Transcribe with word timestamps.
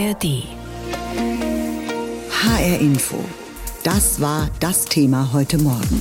ARD. 0.00 0.44
HR 2.30 2.80
Info. 2.80 3.22
Das 3.84 4.20
war 4.20 4.48
das 4.58 4.86
Thema 4.86 5.30
heute 5.34 5.58
Morgen. 5.58 6.00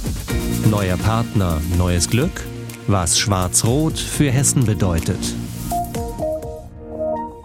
Neuer 0.69 0.95
Partner, 0.95 1.59
neues 1.77 2.09
Glück? 2.09 2.45
Was 2.87 3.19
Schwarz-Rot 3.19 3.99
für 3.99 4.31
Hessen 4.31 4.65
bedeutet. 4.65 5.19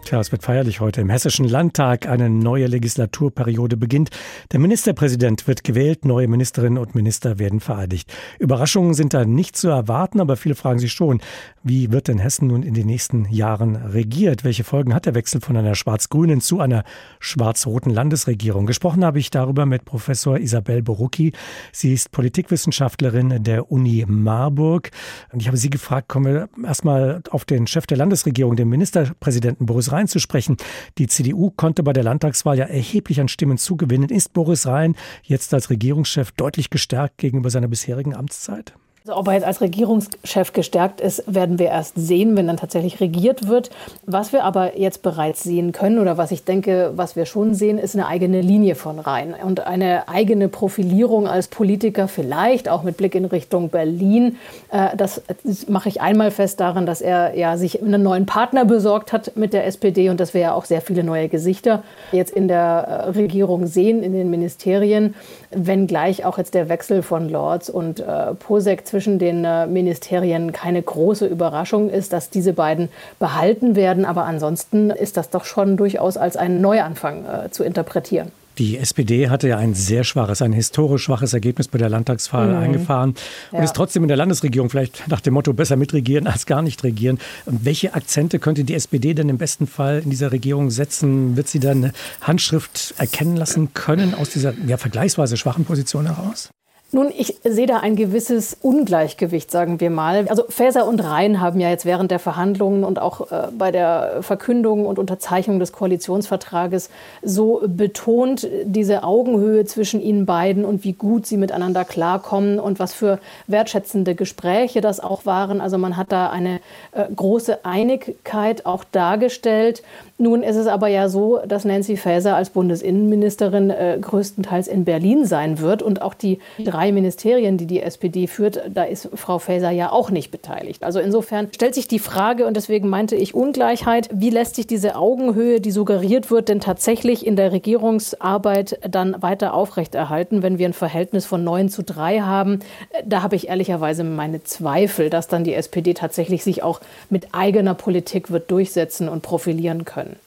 Tja, 0.05 0.21
es 0.21 0.33
wird 0.33 0.43
feierlich 0.43 0.81
heute 0.81 1.01
im 1.01 1.09
Hessischen 1.09 1.49
Landtag. 1.49 2.07
Eine 2.07 2.29
neue 2.29 2.67
Legislaturperiode 2.67 3.79
beginnt. 3.79 4.11
Der 4.53 4.61
Ministerpräsident 4.61 5.49
wird 5.49 5.65
gewählt, 5.65 6.05
neue 6.05 6.29
Ministerinnen 6.29 6.77
und 6.77 6.95
Minister 6.95 7.39
werden 7.39 7.59
vereidigt. 7.59 8.13
Überraschungen 8.39 8.93
sind 8.93 9.15
da 9.15 9.25
nicht 9.25 9.57
zu 9.57 9.69
erwarten, 9.69 10.21
aber 10.21 10.37
viele 10.37 10.57
fragen 10.57 10.79
sich 10.79 10.93
schon, 10.93 11.23
wie 11.63 11.91
wird 11.91 12.09
denn 12.09 12.19
Hessen 12.19 12.49
nun 12.49 12.63
in 12.63 12.75
den 12.75 12.87
nächsten 12.87 13.25
Jahren 13.31 13.77
regiert? 13.77 14.45
Welche 14.45 14.63
Folgen 14.63 14.93
hat 14.93 15.07
der 15.07 15.15
Wechsel 15.15 15.41
von 15.41 15.57
einer 15.57 15.75
schwarz-grünen 15.75 16.43
zu 16.43 16.61
einer 16.61 16.85
schwarz-roten 17.19 17.89
Landesregierung? 17.89 18.67
Gesprochen 18.67 19.07
habe 19.07 19.19
ich 19.19 19.31
darüber 19.31 19.65
mit 19.65 19.87
Professor 19.87 20.39
Isabel 20.39 20.83
Borucki. 20.83 21.33
Sie 21.73 21.95
ist 21.95 22.11
Politikwissenschaftlerin 22.11 23.43
der 23.43 23.73
Uni 23.73 24.05
Marburg. 24.07 24.91
Und 25.33 25.41
ich 25.41 25.49
habe 25.49 25.57
sie 25.57 25.71
gefragt, 25.71 26.09
kommen 26.09 26.27
wir 26.27 26.49
erstmal 26.63 27.23
auf 27.31 27.47
den 27.47 27.67
Chef 27.67 27.87
der 27.87 27.97
Landesregierung, 27.97 28.55
den 28.55 28.69
Ministerpräsidenten 28.69 29.65
Boris 29.65 29.94
Rhein 29.95 30.09
zu 30.09 30.19
sprechen. 30.19 30.57
Die 30.99 31.07
CDU 31.07 31.51
konnte 31.51 31.83
bei 31.83 31.93
der 31.93 32.05
Landtagswahl 32.05 32.59
ja 32.59 32.65
erheblich 32.65 33.21
an 33.21 33.29
Stimmen 33.29 33.59
zugewinnen. 33.59 34.11
Ist 34.11 34.33
Boris 34.33 34.67
Rhein 34.67 34.97
jetzt 35.23 35.55
als 35.55 35.71
Regierungschef 35.71 36.33
deutlich 36.33 36.71
gestärkt 36.71 37.19
gegenüber 37.19 37.51
seiner 37.51 37.69
bisherigen 37.69 38.15
Amtszeit? 38.15 38.75
Also 39.07 39.19
ob 39.21 39.29
er 39.29 39.35
jetzt 39.35 39.45
als 39.45 39.61
Regierungschef 39.61 40.55
gestärkt 40.55 41.03
ist, 41.03 41.25
werden 41.27 41.59
wir 41.59 41.67
erst 41.67 41.93
sehen, 41.95 42.39
wenn 42.39 42.47
dann 42.47 42.57
tatsächlich 42.57 43.01
regiert 43.01 43.49
wird. 43.49 43.69
Was 44.07 44.33
wir 44.33 44.45
aber 44.45 44.79
jetzt 44.79 45.03
bereits 45.03 45.43
sehen 45.43 45.73
können 45.73 45.99
oder 45.99 46.17
was 46.17 46.31
ich 46.31 46.45
denke, 46.45 46.93
was 46.97 47.15
wir 47.15 47.27
schon 47.27 47.53
sehen, 47.53 47.77
ist 47.77 47.95
eine 47.95 48.07
eigene 48.07 48.41
Linie 48.41 48.77
von 48.77 48.99
Rhein 48.99 49.35
und 49.35 49.67
eine 49.67 50.09
eigene 50.09 50.49
Profilierung 50.49 51.29
als 51.29 51.49
Politiker, 51.49 52.09
vielleicht 52.09 52.67
auch 52.67 52.83
mit 52.83 52.97
Blick 52.97 53.15
in 53.15 53.27
Richtung 53.27 53.69
Berlin. 53.69 54.39
Äh, 54.71 54.97
das 54.97 55.21
mache 55.69 55.91
ich 55.91 56.01
einmal 56.01 56.31
fest 56.31 56.61
daran, 56.61 56.87
dass 56.87 57.03
er 57.03 57.37
ja 57.37 57.59
sich 57.59 57.83
einen 57.83 58.03
neuen 58.03 58.25
Partner 58.25 58.65
besorgt 58.65 59.13
hat 59.13 59.37
mit 59.37 59.53
der 59.53 59.67
SPD 59.67 60.09
und 60.09 60.19
dass 60.19 60.33
wir 60.33 60.41
ja 60.41 60.55
auch 60.55 60.65
sehr 60.65 60.81
viele 60.81 61.05
neue 61.05 61.29
Gesichter 61.29 61.83
jetzt 62.11 62.33
in 62.33 62.49
der 62.49 63.05
äh, 63.07 63.11
Regierung 63.11 63.67
sehen, 63.67 64.03
in 64.03 64.15
den 64.15 64.31
Ministerien, 64.31 65.15
wenngleich 65.51 66.25
auch 66.25 66.39
jetzt 66.39 66.55
der 66.55 66.71
Wechsel 66.71 67.03
von 67.03 67.29
Lords 67.29 67.69
und 67.69 68.01
äh, 68.01 68.33
Posek 68.39 68.94
zwischen 68.95 69.19
den 69.19 69.45
äh, 69.45 69.67
Ministerien 69.67 70.53
keine 70.53 70.81
große 70.81 71.27
Überraschung 71.27 71.91
ist, 71.91 72.13
dass 72.13 72.31
diese 72.31 72.53
beiden 72.53 72.91
behalten 73.19 73.75
werden. 73.75 74.05
Aber 74.05 74.25
ansonsten 74.25 74.91
ist 74.91 75.17
das 75.17 75.31
doch 75.31 75.45
schon 75.45 75.77
durchaus 75.77 76.17
als 76.17 76.37
einen 76.37 76.61
Neuanfang 76.61 77.25
äh, 77.25 77.51
zu 77.51 77.65
interpretieren. 77.65 78.31
Die 78.59 78.79
SPD 78.79 79.31
hatte 79.31 79.49
ja 79.49 79.59
ein 79.59 79.75
sehr 79.75 80.05
schwaches, 80.05 80.43
ein 80.43 80.53
historisch 80.53 81.03
schwaches 81.03 81.35
Ergebnis 81.35 81.67
bei 81.67 81.79
der 81.79 81.89
Landtagswahl 81.89 82.51
mhm. 82.51 82.63
eingefahren 82.63 83.17
und 83.51 83.59
ja. 83.59 83.65
ist 83.65 83.75
trotzdem 83.75 84.05
in 84.05 84.09
der 84.09 84.17
Landesregierung 84.17 84.71
vielleicht 84.71 85.09
nach 85.09 85.21
dem 85.21 85.35
Motto 85.35 85.53
besser 85.53 85.75
mitregieren 85.75 86.29
als 86.29 86.47
gar 86.47 86.63
nicht 86.63 86.85
regieren. 86.85 87.19
Welche 87.47 87.95
Akzente 87.95 88.39
könnte 88.39 88.63
die 88.63 88.75
SPD 88.75 89.13
denn 89.13 89.29
im 89.29 89.39
besten 89.39 89.67
Fall 89.67 90.03
in 90.05 90.11
dieser 90.11 90.31
Regierung 90.31 90.71
setzen? 90.71 91.37
Wird 91.37 91.49
sie 91.49 91.59
dann 91.59 91.91
Handschrift 92.21 92.95
erkennen 92.97 93.37
lassen 93.37 93.75
können 93.75 94.15
aus 94.15 94.31
dieser 94.31 94.55
ja, 94.69 94.77
vergleichsweise 94.77 95.37
schwachen 95.37 95.65
Position 95.65 96.07
heraus? 96.07 96.51
Nun, 96.95 97.11
ich 97.11 97.41
sehe 97.43 97.67
da 97.67 97.79
ein 97.79 97.97
gewisses 97.97 98.57
Ungleichgewicht, 98.63 99.51
sagen 99.51 99.81
wir 99.81 99.91
mal. 99.91 100.29
Also 100.29 100.45
Faeser 100.49 100.87
und 100.87 101.01
Rhein 101.03 101.41
haben 101.41 101.59
ja 101.59 101.69
jetzt 101.69 101.85
während 101.85 102.13
der 102.13 102.21
Verhandlungen 102.21 102.85
und 102.85 103.01
auch 103.01 103.33
äh, 103.33 103.49
bei 103.59 103.73
der 103.73 104.19
Verkündung 104.21 104.87
und 104.87 105.01
Unterzeichnung 105.01 105.59
des 105.59 105.73
Koalitionsvertrages 105.73 106.91
so 107.21 107.63
betont, 107.67 108.47
diese 108.63 109.03
Augenhöhe 109.03 109.65
zwischen 109.65 110.01
ihnen 110.01 110.25
beiden 110.25 110.65
und 110.65 110.85
wie 110.85 110.93
gut 110.93 111.27
sie 111.27 111.37
miteinander 111.37 111.85
klarkommen 111.85 112.61
und 112.61 112.79
was 112.79 112.95
für 112.95 113.19
wertschätzende 113.49 114.15
Gespräche 114.15 114.81
das 114.81 115.01
auch 115.01 115.27
waren. 115.27 115.61
Also 115.61 115.79
man 115.79 115.97
hat 115.97 116.13
da 116.13 116.31
eine 116.31 116.61
äh, 116.93 117.07
große 117.13 117.65
Einigkeit 117.65 118.67
auch 118.67 118.85
dargestellt. 118.85 119.83
Nun 120.17 120.45
ist 120.45 120.55
es 120.55 120.69
aber 120.69 120.87
ja 120.87 121.09
so, 121.09 121.41
dass 121.45 121.65
Nancy 121.65 121.97
Faeser 121.97 122.37
als 122.37 122.51
Bundesinnenministerin 122.51 123.71
äh, 123.71 123.99
größtenteils 124.01 124.69
in 124.69 124.85
Berlin 124.85 125.25
sein 125.27 125.59
wird 125.59 125.83
und 125.83 126.03
auch 126.03 126.15
die 126.15 126.39
drei 126.61 126.93
Ministerien, 126.93 127.59
die 127.59 127.67
die 127.67 127.83
SPD 127.83 128.29
führt, 128.29 128.63
da 128.73 128.85
ist 128.85 129.09
Frau 129.15 129.41
Faeser 129.41 129.73
ja 129.73 129.91
auch 129.91 130.11
nicht 130.11 130.31
beteiligt. 130.31 130.85
Also 130.85 131.01
insofern 131.01 131.49
stellt 131.53 131.75
sich 131.75 131.89
die 131.89 131.99
Frage 131.99 132.47
und 132.47 132.57
deswegen 132.57 132.89
meinte 132.89 133.17
ich 133.17 133.35
Ungleichheit, 133.35 134.09
wie 134.13 134.31
lässt 134.31 134.55
sich 134.55 134.69
diese 134.69 134.95
Augenhöhe, 134.95 135.61
die 135.61 135.73
suggeriert 135.73 136.31
wird, 136.31 136.49
denn 136.49 136.61
tatsächlich 136.61 137.27
in 137.27 137.35
der 137.35 137.51
Regierungsarbeit 137.51 138.79
dann 138.89 139.21
weiter 139.21 139.53
aufrechterhalten, 139.53 140.45
wenn 140.45 140.59
wir 140.59 140.69
ein 140.69 140.75
Verhältnis 140.75 141.27
von 141.27 141.43
neun 141.43 141.71
zu 141.71 141.83
drei 141.83 142.21
haben? 142.21 142.61
Da 143.05 143.23
habe 143.23 143.35
ich 143.35 143.49
ehrlicherweise 143.49 144.05
meine 144.05 144.45
Zweifel, 144.45 145.11
dass 145.11 145.27
dann 145.27 145.43
die 145.43 145.55
SPD 145.55 145.93
tatsächlich 145.93 146.45
sich 146.45 146.63
auch 146.63 146.81
mit 147.11 147.29
eigener 147.33 147.75
Politik 147.75 148.31
wird 148.31 148.49
durchsetzen 148.53 149.09
und 149.09 149.23
profilieren 149.23 149.85
können. 149.85 150.04
können. 150.05 150.21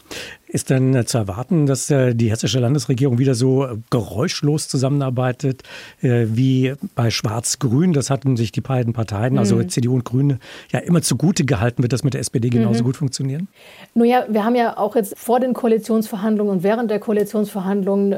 Ist 0.49 0.69
denn 0.69 0.95
äh, 0.95 1.05
zu 1.05 1.17
erwarten, 1.17 1.65
dass 1.65 1.89
äh, 1.89 2.15
die 2.15 2.31
hessische 2.31 2.59
Landesregierung 2.59 3.17
wieder 3.17 3.35
so 3.35 3.65
äh, 3.65 3.75
geräuschlos 3.89 4.69
zusammenarbeitet 4.69 5.63
wie 5.99 6.73
bei 6.95 7.09
Schwarz-Grün? 7.09 7.93
Das 7.93 8.09
hatten 8.09 8.37
sich 8.37 8.51
die 8.51 8.61
beiden 8.61 8.93
Parteien, 8.93 9.37
also 9.37 9.57
mhm. 9.57 9.69
CDU 9.69 9.95
und 9.95 10.05
Grüne, 10.05 10.39
ja 10.71 10.79
immer 10.79 11.01
zugute 11.01 11.43
gehalten. 11.43 11.81
Wird 11.81 11.91
das 11.91 12.03
mit 12.03 12.13
der 12.13 12.21
SPD 12.21 12.49
genauso 12.49 12.81
mhm. 12.81 12.85
gut 12.85 12.97
funktionieren? 12.97 13.47
Nun 13.93 14.07
ja, 14.07 14.25
wir 14.29 14.45
haben 14.45 14.55
ja 14.55 14.77
auch 14.77 14.95
jetzt 14.95 15.17
vor 15.17 15.39
den 15.39 15.53
Koalitionsverhandlungen 15.53 16.57
und 16.57 16.63
während 16.63 16.91
der 16.91 16.99
Koalitionsverhandlungen 16.99 18.15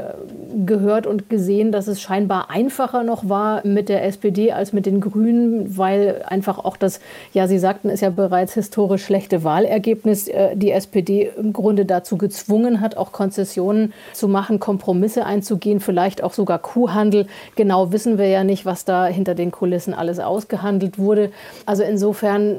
gehört 0.66 1.08
und 1.08 1.30
gesehen, 1.30 1.72
dass 1.72 1.88
es 1.88 2.02
scheinbar 2.02 2.50
einfacher 2.50 3.04
noch 3.04 3.28
war 3.30 3.66
mit 3.66 3.90
der 3.90 4.06
SPD 4.06 4.52
als 4.52 4.74
mit 4.74 4.86
den 4.86 5.00
Grünen, 5.00 5.78
weil 5.78 6.22
einfach 6.28 6.60
auch 6.60 6.78
das, 6.78 7.00
ja, 7.34 7.48
Sie 7.48 7.60
sagten, 7.60 7.90
ist 7.90 8.02
ja 8.02 8.10
bereits 8.10 8.54
historisch 8.54 9.06
schlechte 9.06 9.44
Wahlergebnis 9.44 10.30
die 10.56 10.72
SPD 10.72 11.32
im 11.38 11.54
Grunde 11.54 11.86
dazu 11.86 12.19
gezwungen 12.20 12.82
hat, 12.82 12.96
auch 12.96 13.12
Konzessionen 13.12 13.94
zu 14.14 14.28
machen, 14.28 14.60
Kompromisse 14.60 15.26
einzugehen, 15.26 15.80
vielleicht 15.80 16.24
auch 16.24 16.34
sogar 16.34 16.60
Kuhhandel. 16.60 17.26
Genau 17.56 17.92
wissen 17.92 18.20
wir 18.20 18.28
ja 18.28 18.44
nicht, 18.44 18.66
was 18.66 18.86
da 18.86 19.08
hinter 19.08 19.34
den 19.34 19.50
Kulissen 19.50 19.96
alles 19.96 20.20
ausgehandelt 20.20 21.00
wurde. 21.00 21.32
Also 21.66 21.82
insofern, 21.82 22.56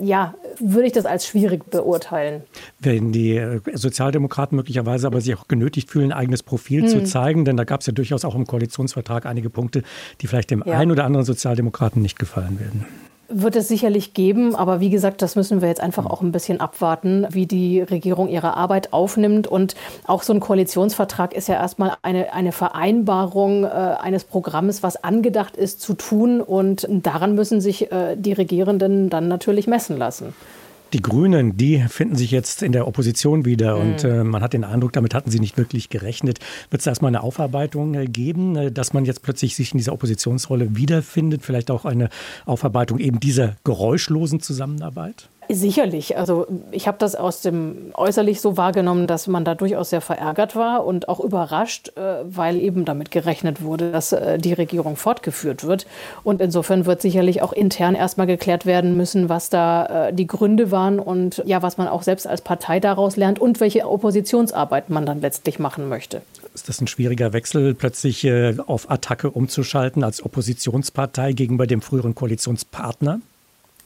ja, 0.00 0.34
würde 0.60 0.86
ich 0.86 0.92
das 0.92 1.06
als 1.06 1.26
schwierig 1.26 1.68
beurteilen. 1.70 2.42
Wenn 2.78 3.12
die 3.12 3.36
äh, 3.36 3.60
Sozialdemokraten 3.74 4.56
möglicherweise 4.56 5.06
aber 5.06 5.20
sich 5.20 5.34
auch 5.34 5.48
genötigt 5.48 5.90
fühlen, 5.90 6.12
ein 6.12 6.18
eigenes 6.18 6.42
Profil 6.42 6.82
hm. 6.82 6.88
zu 6.88 7.04
zeigen, 7.04 7.44
denn 7.44 7.56
da 7.56 7.64
gab 7.64 7.80
es 7.80 7.86
ja 7.86 7.92
durchaus 7.92 8.24
auch 8.24 8.34
im 8.34 8.46
Koalitionsvertrag 8.46 9.26
einige 9.26 9.50
Punkte, 9.50 9.82
die 10.20 10.26
vielleicht 10.26 10.50
dem 10.50 10.62
ja. 10.64 10.78
einen 10.78 10.90
oder 10.90 11.04
anderen 11.04 11.26
Sozialdemokraten 11.26 12.00
nicht 12.02 12.18
gefallen 12.18 12.60
werden. 12.60 12.86
Wird 13.28 13.56
es 13.56 13.66
sicherlich 13.66 14.14
geben, 14.14 14.54
aber 14.54 14.78
wie 14.80 14.90
gesagt, 14.90 15.20
das 15.20 15.34
müssen 15.34 15.60
wir 15.60 15.68
jetzt 15.68 15.80
einfach 15.80 16.06
auch 16.06 16.22
ein 16.22 16.30
bisschen 16.30 16.60
abwarten, 16.60 17.26
wie 17.30 17.46
die 17.46 17.80
Regierung 17.80 18.28
ihre 18.28 18.56
Arbeit 18.56 18.92
aufnimmt. 18.92 19.48
Und 19.48 19.74
auch 20.06 20.22
so 20.22 20.32
ein 20.32 20.40
Koalitionsvertrag 20.40 21.34
ist 21.34 21.48
ja 21.48 21.56
erstmal 21.56 21.96
eine, 22.02 22.32
eine 22.32 22.52
Vereinbarung 22.52 23.64
äh, 23.64 23.66
eines 23.66 24.24
Programms, 24.24 24.82
was 24.82 25.02
angedacht 25.02 25.56
ist 25.56 25.80
zu 25.80 25.94
tun. 25.94 26.40
Und 26.40 26.86
daran 26.88 27.34
müssen 27.34 27.60
sich 27.60 27.90
äh, 27.90 28.16
die 28.16 28.32
Regierenden 28.32 29.10
dann 29.10 29.26
natürlich 29.26 29.66
messen 29.66 29.96
lassen. 29.96 30.34
Die 30.92 31.02
Grünen, 31.02 31.56
die 31.56 31.80
finden 31.88 32.14
sich 32.14 32.30
jetzt 32.30 32.62
in 32.62 32.70
der 32.70 32.86
Opposition 32.86 33.44
wieder 33.44 33.76
mhm. 33.76 33.82
und 33.82 34.04
äh, 34.04 34.22
man 34.22 34.40
hat 34.42 34.52
den 34.52 34.62
Eindruck, 34.62 34.92
damit 34.92 35.14
hatten 35.14 35.30
sie 35.30 35.40
nicht 35.40 35.56
wirklich 35.58 35.88
gerechnet. 35.88 36.38
Wird 36.70 36.80
es 36.80 36.86
erstmal 36.86 37.08
eine 37.08 37.22
Aufarbeitung 37.22 37.94
äh, 37.94 38.06
geben, 38.06 38.54
äh, 38.56 38.70
dass 38.70 38.92
man 38.92 39.04
jetzt 39.04 39.22
plötzlich 39.22 39.56
sich 39.56 39.72
in 39.72 39.78
dieser 39.78 39.92
Oppositionsrolle 39.92 40.76
wiederfindet? 40.76 41.42
Vielleicht 41.42 41.70
auch 41.72 41.84
eine 41.84 42.08
Aufarbeitung 42.44 42.98
eben 42.98 43.18
dieser 43.18 43.56
geräuschlosen 43.64 44.40
Zusammenarbeit? 44.40 45.28
Sicherlich. 45.48 46.16
Also 46.16 46.46
ich 46.72 46.88
habe 46.88 46.98
das 46.98 47.14
aus 47.14 47.40
dem 47.40 47.92
äußerlich 47.94 48.40
so 48.40 48.56
wahrgenommen, 48.56 49.06
dass 49.06 49.26
man 49.26 49.44
da 49.44 49.54
durchaus 49.54 49.90
sehr 49.90 50.00
verärgert 50.00 50.56
war 50.56 50.84
und 50.84 51.08
auch 51.08 51.20
überrascht, 51.20 51.96
äh, 51.96 52.24
weil 52.24 52.60
eben 52.60 52.84
damit 52.84 53.10
gerechnet 53.10 53.62
wurde, 53.62 53.92
dass 53.92 54.12
äh, 54.12 54.38
die 54.38 54.52
Regierung 54.52 54.96
fortgeführt 54.96 55.64
wird. 55.64 55.86
Und 56.24 56.40
insofern 56.40 56.86
wird 56.86 57.00
sicherlich 57.00 57.42
auch 57.42 57.52
intern 57.52 57.94
erstmal 57.94 58.26
geklärt 58.26 58.66
werden 58.66 58.96
müssen, 58.96 59.28
was 59.28 59.48
da 59.48 60.08
äh, 60.08 60.12
die 60.12 60.26
Gründe 60.26 60.70
waren 60.70 60.98
und 60.98 61.42
ja, 61.46 61.62
was 61.62 61.78
man 61.78 61.86
auch 61.88 62.02
selbst 62.02 62.26
als 62.26 62.40
Partei 62.40 62.80
daraus 62.80 63.16
lernt 63.16 63.38
und 63.38 63.60
welche 63.60 63.88
Oppositionsarbeit 63.88 64.90
man 64.90 65.06
dann 65.06 65.20
letztlich 65.20 65.58
machen 65.58 65.88
möchte. 65.88 66.22
Ist 66.54 66.68
das 66.68 66.80
ein 66.80 66.86
schwieriger 66.86 67.32
Wechsel, 67.32 67.74
plötzlich 67.74 68.26
auf 68.66 68.90
Attacke 68.90 69.30
umzuschalten 69.30 70.02
als 70.02 70.24
Oppositionspartei 70.24 71.32
gegenüber 71.32 71.66
dem 71.66 71.82
früheren 71.82 72.14
Koalitionspartner? 72.14 73.20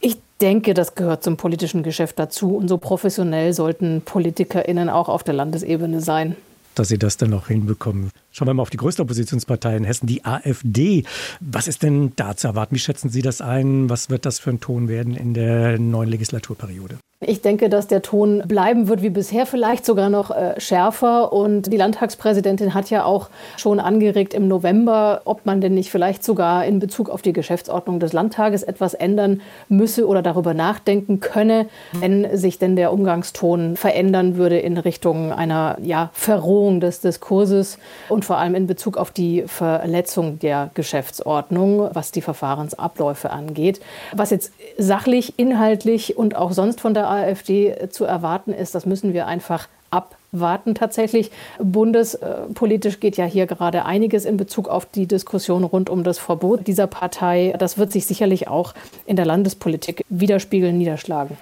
Ich 0.01 0.17
denke, 0.41 0.73
das 0.73 0.95
gehört 0.95 1.23
zum 1.23 1.37
politischen 1.37 1.83
Geschäft 1.83 2.17
dazu. 2.19 2.55
Und 2.55 2.67
so 2.67 2.77
professionell 2.77 3.53
sollten 3.53 4.01
PolitikerInnen 4.01 4.89
auch 4.89 5.07
auf 5.07 5.23
der 5.23 5.35
Landesebene 5.35 6.01
sein. 6.01 6.35
Dass 6.73 6.87
sie 6.87 6.97
das 6.97 7.17
dann 7.17 7.29
noch 7.29 7.47
hinbekommen. 7.47 8.11
Schauen 8.31 8.47
wir 8.47 8.53
mal 8.53 8.63
auf 8.63 8.69
die 8.69 8.77
größte 8.77 9.01
Oppositionspartei 9.03 9.77
in 9.77 9.83
Hessen, 9.83 10.07
die 10.07 10.25
AfD. 10.25 11.03
Was 11.39 11.67
ist 11.67 11.83
denn 11.83 12.13
da 12.15 12.35
zu 12.35 12.47
erwarten? 12.47 12.75
Wie 12.75 12.79
schätzen 12.79 13.09
Sie 13.09 13.21
das 13.21 13.41
ein? 13.41 13.89
Was 13.89 14.09
wird 14.09 14.25
das 14.25 14.39
für 14.39 14.49
ein 14.51 14.59
Ton 14.59 14.87
werden 14.87 15.15
in 15.15 15.33
der 15.33 15.77
neuen 15.77 16.09
Legislaturperiode? 16.09 16.97
Ich 17.23 17.43
denke, 17.43 17.69
dass 17.69 17.85
der 17.85 18.01
Ton 18.01 18.41
bleiben 18.47 18.87
wird 18.87 19.03
wie 19.03 19.11
bisher, 19.11 19.45
vielleicht 19.45 19.85
sogar 19.85 20.09
noch 20.09 20.31
äh, 20.31 20.59
schärfer. 20.59 21.31
Und 21.31 21.71
die 21.71 21.77
Landtagspräsidentin 21.77 22.73
hat 22.73 22.89
ja 22.89 23.05
auch 23.05 23.29
schon 23.57 23.79
angeregt 23.79 24.33
im 24.33 24.47
November, 24.47 25.21
ob 25.25 25.45
man 25.45 25.61
denn 25.61 25.75
nicht 25.75 25.91
vielleicht 25.91 26.23
sogar 26.23 26.65
in 26.65 26.79
Bezug 26.79 27.11
auf 27.11 27.21
die 27.21 27.31
Geschäftsordnung 27.31 27.99
des 27.99 28.11
Landtages 28.11 28.63
etwas 28.63 28.95
ändern 28.95 29.41
müsse 29.69 30.07
oder 30.07 30.23
darüber 30.23 30.55
nachdenken 30.55 31.19
könne, 31.19 31.67
wenn 31.91 32.35
sich 32.35 32.57
denn 32.57 32.75
der 32.75 32.91
Umgangston 32.91 33.75
verändern 33.75 34.35
würde 34.37 34.57
in 34.57 34.79
Richtung 34.79 35.31
einer 35.31 35.77
ja, 35.79 36.09
Verrohung 36.13 36.79
des 36.79 37.01
Diskurses 37.01 37.77
und 38.09 38.25
vor 38.25 38.39
allem 38.39 38.55
in 38.55 38.65
Bezug 38.65 38.97
auf 38.97 39.11
die 39.11 39.43
Verletzung 39.45 40.39
der 40.39 40.71
Geschäftsordnung, 40.73 41.87
was 41.93 42.11
die 42.11 42.21
Verfahrensabläufe 42.21 43.29
angeht. 43.29 43.79
Was 44.11 44.31
jetzt 44.31 44.53
sachlich, 44.79 45.37
inhaltlich 45.37 46.17
und 46.17 46.35
auch 46.35 46.51
sonst 46.51 46.81
von 46.81 46.95
der 46.95 47.10
AfD 47.11 47.89
zu 47.89 48.05
erwarten 48.05 48.53
ist, 48.53 48.73
das 48.75 48.85
müssen 48.85 49.13
wir 49.13 49.27
einfach 49.27 49.67
abwarten 49.91 50.73
tatsächlich. 50.73 51.31
Bundespolitisch 51.59 52.99
geht 52.99 53.17
ja 53.17 53.25
hier 53.25 53.45
gerade 53.45 53.85
einiges 53.85 54.25
in 54.25 54.37
Bezug 54.37 54.69
auf 54.69 54.85
die 54.85 55.05
Diskussion 55.05 55.63
rund 55.63 55.89
um 55.89 56.03
das 56.03 56.17
Verbot 56.17 56.65
dieser 56.67 56.87
Partei. 56.87 57.53
Das 57.59 57.77
wird 57.77 57.91
sich 57.91 58.05
sicherlich 58.05 58.47
auch 58.47 58.73
in 59.05 59.17
der 59.17 59.25
Landespolitik 59.25 60.03
widerspiegeln, 60.09 60.77
niederschlagen. 60.77 61.37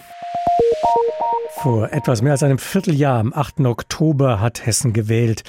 Vor 1.61 1.91
etwas 1.91 2.21
mehr 2.21 2.31
als 2.31 2.43
einem 2.43 2.57
Vierteljahr, 2.57 3.19
am 3.19 3.33
8. 3.33 3.61
Oktober, 3.65 4.39
hat 4.39 4.65
Hessen 4.65 4.93
gewählt. 4.93 5.43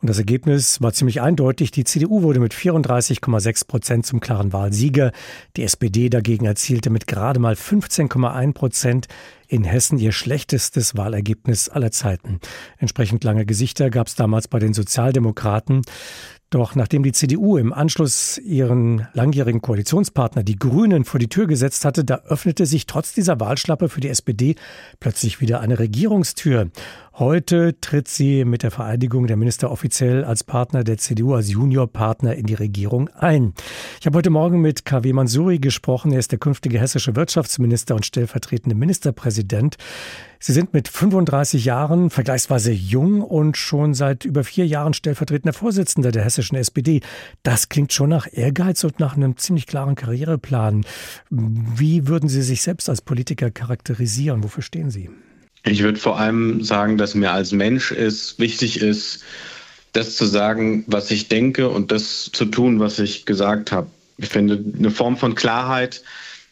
Und 0.00 0.08
das 0.08 0.18
Ergebnis 0.18 0.80
war 0.80 0.92
ziemlich 0.92 1.20
eindeutig. 1.20 1.72
Die 1.72 1.82
CDU 1.82 2.22
wurde 2.22 2.38
mit 2.38 2.54
34,6 2.54 3.66
Prozent 3.66 4.06
zum 4.06 4.20
klaren 4.20 4.52
Wahlsieger. 4.52 5.10
Die 5.56 5.64
SPD 5.64 6.08
dagegen 6.08 6.46
erzielte 6.46 6.88
mit 6.88 7.08
gerade 7.08 7.40
mal 7.40 7.54
15,1 7.54 8.52
Prozent 8.54 9.08
in 9.48 9.64
Hessen 9.64 9.98
ihr 9.98 10.12
schlechtestes 10.12 10.96
Wahlergebnis 10.96 11.68
aller 11.68 11.90
Zeiten. 11.90 12.40
Entsprechend 12.78 13.24
lange 13.24 13.44
Gesichter 13.44 13.90
gab 13.90 14.06
es 14.06 14.14
damals 14.14 14.46
bei 14.46 14.60
den 14.60 14.72
Sozialdemokraten. 14.72 15.82
Doch 16.56 16.74
nachdem 16.74 17.02
die 17.02 17.12
CDU 17.12 17.58
im 17.58 17.74
Anschluss 17.74 18.38
ihren 18.38 19.08
langjährigen 19.12 19.60
Koalitionspartner, 19.60 20.42
die 20.42 20.56
Grünen, 20.56 21.04
vor 21.04 21.20
die 21.20 21.28
Tür 21.28 21.46
gesetzt 21.46 21.84
hatte, 21.84 22.02
da 22.02 22.22
öffnete 22.28 22.64
sich 22.64 22.86
trotz 22.86 23.12
dieser 23.12 23.38
Wahlschlappe 23.40 23.90
für 23.90 24.00
die 24.00 24.08
SPD 24.08 24.54
plötzlich 24.98 25.42
wieder 25.42 25.60
eine 25.60 25.78
Regierungstür. 25.78 26.70
Heute 27.18 27.80
tritt 27.80 28.08
sie 28.08 28.44
mit 28.44 28.62
der 28.62 28.70
Vereidigung 28.70 29.26
der 29.26 29.38
Minister 29.38 29.70
offiziell 29.70 30.22
als 30.22 30.44
Partner 30.44 30.84
der 30.84 30.98
CDU, 30.98 31.32
als 31.32 31.50
Juniorpartner 31.50 32.34
in 32.34 32.44
die 32.44 32.52
Regierung 32.52 33.08
ein. 33.08 33.54
Ich 33.98 34.04
habe 34.04 34.18
heute 34.18 34.28
Morgen 34.28 34.60
mit 34.60 34.84
KW 34.84 35.14
Mansuri 35.14 35.58
gesprochen. 35.58 36.12
Er 36.12 36.18
ist 36.18 36.32
der 36.32 36.38
künftige 36.38 36.78
hessische 36.78 37.16
Wirtschaftsminister 37.16 37.94
und 37.94 38.04
stellvertretende 38.04 38.76
Ministerpräsident. 38.76 39.78
Sie 40.40 40.52
sind 40.52 40.74
mit 40.74 40.88
35 40.88 41.64
Jahren 41.64 42.10
vergleichsweise 42.10 42.70
jung 42.72 43.22
und 43.22 43.56
schon 43.56 43.94
seit 43.94 44.26
über 44.26 44.44
vier 44.44 44.66
Jahren 44.66 44.92
stellvertretender 44.92 45.54
Vorsitzender 45.54 46.12
der 46.12 46.22
hessischen 46.22 46.56
SPD. 46.56 47.00
Das 47.42 47.70
klingt 47.70 47.94
schon 47.94 48.10
nach 48.10 48.26
Ehrgeiz 48.30 48.84
und 48.84 49.00
nach 49.00 49.16
einem 49.16 49.38
ziemlich 49.38 49.66
klaren 49.66 49.94
Karriereplan. 49.94 50.84
Wie 51.30 52.08
würden 52.08 52.28
Sie 52.28 52.42
sich 52.42 52.60
selbst 52.60 52.90
als 52.90 53.00
Politiker 53.00 53.50
charakterisieren? 53.50 54.44
Wofür 54.44 54.62
stehen 54.62 54.90
Sie? 54.90 55.08
Ich 55.66 55.82
würde 55.82 55.98
vor 55.98 56.18
allem 56.18 56.62
sagen, 56.62 56.96
dass 56.96 57.16
mir 57.16 57.32
als 57.32 57.50
Mensch 57.50 57.90
es 57.90 58.38
wichtig 58.38 58.80
ist, 58.80 59.24
das 59.92 60.16
zu 60.16 60.24
sagen, 60.24 60.84
was 60.86 61.10
ich 61.10 61.28
denke 61.28 61.68
und 61.68 61.90
das 61.90 62.30
zu 62.32 62.44
tun, 62.44 62.78
was 62.78 63.00
ich 63.00 63.26
gesagt 63.26 63.72
habe. 63.72 63.88
Ich 64.16 64.28
finde, 64.28 64.62
eine 64.78 64.90
Form 64.92 65.16
von 65.16 65.34
Klarheit 65.34 66.02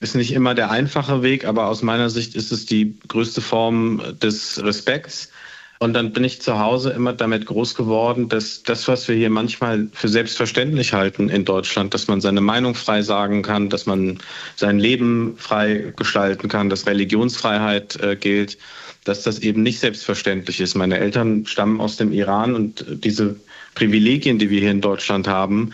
ist 0.01 0.17
nicht 0.17 0.33
immer 0.33 0.55
der 0.55 0.71
einfache 0.71 1.23
Weg, 1.23 1.45
aber 1.45 1.69
aus 1.69 1.83
meiner 1.83 2.11
Sicht 2.11 2.35
ist 2.35 2.51
es 2.51 2.67
die 2.67 2.99
größte 3.07 3.41
Form 3.41 4.03
des 4.21 4.63
Respekts. 4.63 5.31
Und 5.79 5.93
dann 5.93 6.13
bin 6.13 6.25
ich 6.25 6.41
zu 6.41 6.59
Hause 6.59 6.91
immer 6.91 7.13
damit 7.13 7.47
groß 7.47 7.75
geworden, 7.75 8.29
dass 8.29 8.63
das, 8.63 8.89
was 8.89 9.07
wir 9.07 9.15
hier 9.15 9.31
manchmal 9.31 9.89
für 9.93 10.09
selbstverständlich 10.09 10.93
halten 10.93 11.29
in 11.29 11.45
Deutschland, 11.45 11.95
dass 11.95 12.09
man 12.09 12.21
seine 12.21 12.41
Meinung 12.41 12.75
frei 12.75 13.03
sagen 13.03 13.43
kann, 13.43 13.69
dass 13.71 13.87
man 13.87 14.19
sein 14.57 14.79
Leben 14.79 15.35
frei 15.37 15.93
gestalten 15.97 16.49
kann, 16.49 16.71
dass 16.71 16.87
Religionsfreiheit 16.87 18.01
äh, 18.03 18.17
gilt, 18.17 18.57
dass 19.05 19.23
das 19.23 19.39
eben 19.41 19.63
nicht 19.63 19.81
selbstverständlich 19.81 20.61
ist. 20.61 20.75
Meine 20.75 20.99
Eltern 20.99 21.47
stammen 21.47 21.81
aus 21.81 21.97
dem 21.97 22.13
Iran 22.13 22.55
und 22.55 22.85
diese 22.89 23.37
Privilegien, 23.75 24.39
die 24.39 24.51
wir 24.51 24.61
hier 24.61 24.71
in 24.71 24.81
Deutschland 24.81 25.29
haben, 25.29 25.73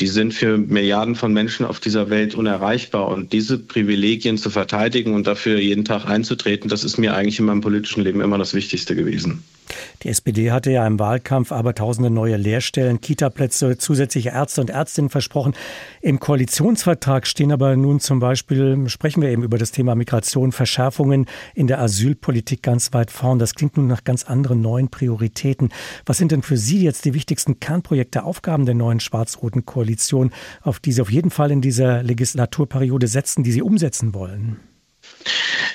die 0.00 0.06
sind 0.08 0.34
für 0.34 0.58
Milliarden 0.58 1.14
von 1.14 1.32
Menschen 1.32 1.64
auf 1.64 1.78
dieser 1.78 2.10
Welt 2.10 2.34
unerreichbar. 2.34 3.08
Und 3.08 3.32
diese 3.32 3.58
Privilegien 3.58 4.36
zu 4.36 4.50
verteidigen 4.50 5.14
und 5.14 5.26
dafür 5.26 5.58
jeden 5.58 5.84
Tag 5.84 6.06
einzutreten, 6.06 6.68
das 6.68 6.82
ist 6.82 6.98
mir 6.98 7.14
eigentlich 7.14 7.38
in 7.38 7.44
meinem 7.44 7.60
politischen 7.60 8.02
Leben 8.02 8.20
immer 8.20 8.38
das 8.38 8.54
Wichtigste 8.54 8.96
gewesen. 8.96 9.44
Die 10.02 10.08
SPD 10.08 10.50
hatte 10.50 10.70
ja 10.70 10.86
im 10.86 10.98
Wahlkampf 10.98 11.52
aber 11.52 11.74
tausende 11.74 12.10
neue 12.10 12.36
Lehrstellen, 12.36 13.00
Kitaplätze, 13.00 13.78
zusätzliche 13.78 14.30
Ärzte 14.30 14.60
und 14.60 14.70
Ärztinnen 14.70 15.10
versprochen. 15.10 15.54
Im 16.00 16.18
Koalitionsvertrag 16.18 17.26
stehen 17.26 17.52
aber 17.52 17.76
nun 17.76 18.00
zum 18.00 18.18
Beispiel, 18.18 18.88
sprechen 18.88 19.22
wir 19.22 19.30
eben 19.30 19.42
über 19.42 19.58
das 19.58 19.70
Thema 19.70 19.94
Migration, 19.94 20.52
Verschärfungen 20.52 21.26
in 21.54 21.66
der 21.66 21.80
Asylpolitik 21.80 22.62
ganz 22.62 22.92
weit 22.92 23.10
vorn. 23.10 23.38
Das 23.38 23.54
klingt 23.54 23.76
nun 23.76 23.86
nach 23.86 24.04
ganz 24.04 24.24
anderen 24.24 24.60
neuen 24.60 24.88
Prioritäten. 24.88 25.70
Was 26.04 26.18
sind 26.18 26.32
denn 26.32 26.42
für 26.42 26.56
Sie 26.56 26.82
jetzt 26.82 27.04
die 27.04 27.14
wichtigsten 27.14 27.60
Kernprojekte, 27.60 28.24
Aufgaben 28.24 28.66
der 28.66 28.74
neuen 28.74 29.00
schwarz-roten 29.00 29.64
Koalition, 29.66 30.32
auf 30.62 30.80
die 30.80 30.92
Sie 30.92 31.00
auf 31.00 31.12
jeden 31.12 31.30
Fall 31.30 31.50
in 31.50 31.60
dieser 31.60 32.02
Legislaturperiode 32.02 33.06
setzen, 33.06 33.44
die 33.44 33.52
Sie 33.52 33.62
umsetzen 33.62 34.14
wollen? 34.14 34.60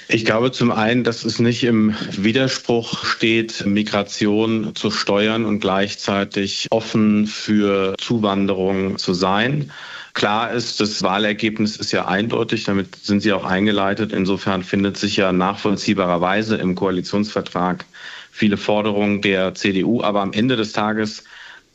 Ich 0.10 0.24
glaube 0.24 0.54
zum 0.54 0.72
einen, 0.72 1.04
dass 1.04 1.26
es 1.26 1.40
nicht 1.40 1.66
im 1.66 1.94
Widerspruch 2.12 3.04
steht, 3.04 3.66
Migration 3.66 4.74
zu 4.74 4.90
steuern 4.90 5.44
und 5.44 5.60
gleichzeitig 5.60 6.68
offen 6.72 7.28
für 7.28 7.94
Zuwanderung 8.00 8.98
zu 8.98 9.14
sein. 9.14 9.70
Klar 10.14 10.54
ist, 10.54 10.80
das 10.80 11.04
Wahlergebnis 11.04 11.76
ist 11.76 11.92
ja 11.92 12.08
eindeutig, 12.08 12.64
damit 12.64 12.96
sind 12.96 13.20
Sie 13.20 13.34
auch 13.34 13.44
eingeleitet. 13.44 14.14
Insofern 14.14 14.64
findet 14.64 14.96
sich 14.96 15.18
ja 15.18 15.34
nachvollziehbarerweise 15.34 16.56
im 16.56 16.76
Koalitionsvertrag 16.76 17.86
viele 18.32 18.56
Forderungen 18.56 19.22
der 19.22 19.56
CDU, 19.56 20.02
aber 20.04 20.22
am 20.22 20.32
Ende 20.32 20.56
des 20.56 20.72
Tages 20.72 21.26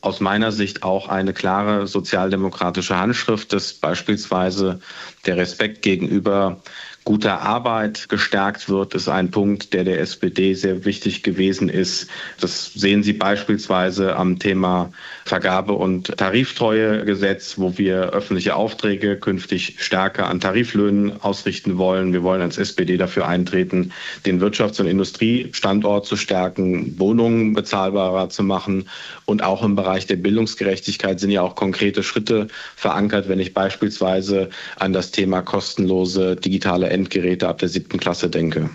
aus 0.01 0.19
meiner 0.19 0.51
Sicht 0.51 0.83
auch 0.83 1.07
eine 1.07 1.33
klare 1.33 1.87
sozialdemokratische 1.87 2.99
Handschrift, 2.99 3.53
dass 3.53 3.73
beispielsweise 3.73 4.81
der 5.25 5.37
Respekt 5.37 5.81
gegenüber 5.81 6.61
guter 7.03 7.41
Arbeit 7.41 8.07
gestärkt 8.07 8.69
wird, 8.69 8.93
ist 8.93 9.09
ein 9.09 9.31
Punkt, 9.31 9.73
der 9.73 9.83
der 9.83 9.99
SPD 9.99 10.53
sehr 10.53 10.85
wichtig 10.85 11.23
gewesen 11.23 11.69
ist. 11.69 12.09
Das 12.39 12.73
sehen 12.73 13.03
Sie 13.03 13.13
beispielsweise 13.13 14.15
am 14.15 14.39
Thema 14.39 14.91
Vergabe- 15.25 15.73
und 15.73 16.17
Tariftreuegesetz, 16.17 17.55
wo 17.57 17.77
wir 17.77 18.11
öffentliche 18.11 18.55
Aufträge 18.55 19.17
künftig 19.17 19.75
stärker 19.79 20.29
an 20.29 20.39
Tariflöhnen 20.39 21.21
ausrichten 21.21 21.77
wollen. 21.77 22.13
Wir 22.13 22.23
wollen 22.23 22.41
als 22.41 22.57
SPD 22.57 22.97
dafür 22.97 23.27
eintreten, 23.27 23.91
den 24.25 24.41
Wirtschafts- 24.41 24.79
und 24.79 24.87
Industriestandort 24.87 26.05
zu 26.05 26.15
stärken, 26.15 26.97
Wohnungen 26.99 27.53
bezahlbarer 27.53 28.29
zu 28.29 28.43
machen. 28.43 28.87
Und 29.25 29.43
auch 29.43 29.63
im 29.63 29.75
Bereich 29.75 30.07
der 30.07 30.17
Bildungsgerechtigkeit 30.17 31.19
sind 31.19 31.31
ja 31.31 31.41
auch 31.41 31.55
konkrete 31.55 32.03
Schritte 32.03 32.47
verankert, 32.75 33.27
wenn 33.27 33.39
ich 33.39 33.53
beispielsweise 33.53 34.49
an 34.77 34.93
das 34.93 35.11
Thema 35.11 35.41
kostenlose 35.41 36.35
digitale 36.35 36.92
Endgeräte 36.93 37.47
ab 37.47 37.57
der 37.57 37.69
siebten 37.69 37.99
Klasse 37.99 38.29
denke. 38.29 38.69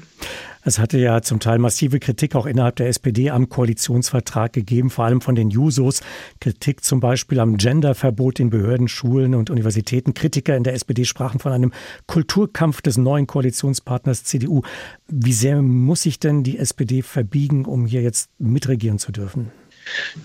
Es 0.65 0.79
hatte 0.79 0.99
ja 0.99 1.23
zum 1.23 1.41
Teil 1.41 1.59
massive 1.59 1.99
Kritik 1.99 2.35
auch 2.35 2.45
innerhalb 2.45 2.77
der 2.77 2.89
SPD 2.89 3.31
am 3.31 3.49
Koalitionsvertrag 3.49 4.53
gegeben, 4.53 4.91
vor 4.91 5.07
allem 5.07 5.23
von 5.23 5.35
den 5.35 5.49
Jusos. 5.49 6.03
Kritik 6.41 6.85
zum 6.85 7.01
Beispiel 7.01 7.41
am 7.41 7.57
Genderverbot 7.57 8.39
in 8.39 8.51
Behörden, 8.51 8.87
Schulen 8.87 9.35
und 9.35 9.49
Universitäten. 9.49 10.13
Kritiker 10.13 10.57
in 10.57 10.65
der 10.65 10.75
SPD 10.75 11.07
sprachen 11.07 11.39
von 11.39 11.53
einem 11.53 11.73
Kulturkampf 12.07 12.83
des 12.83 12.99
neuen 12.99 13.27
Koalitionspartners 13.27 14.25
CDU. 14.25 14.63
Wie 15.07 15.33
sehr 15.33 15.63
muss 15.63 16.03
sich 16.03 16.19
denn 16.19 16.43
die 16.43 16.59
SPD 16.59 17.03
verbiegen, 17.03 17.65
um 17.65 17.87
hier 17.87 18.03
jetzt 18.03 18.29
mitregieren 18.39 18.99
zu 18.99 19.11
dürfen? 19.11 19.53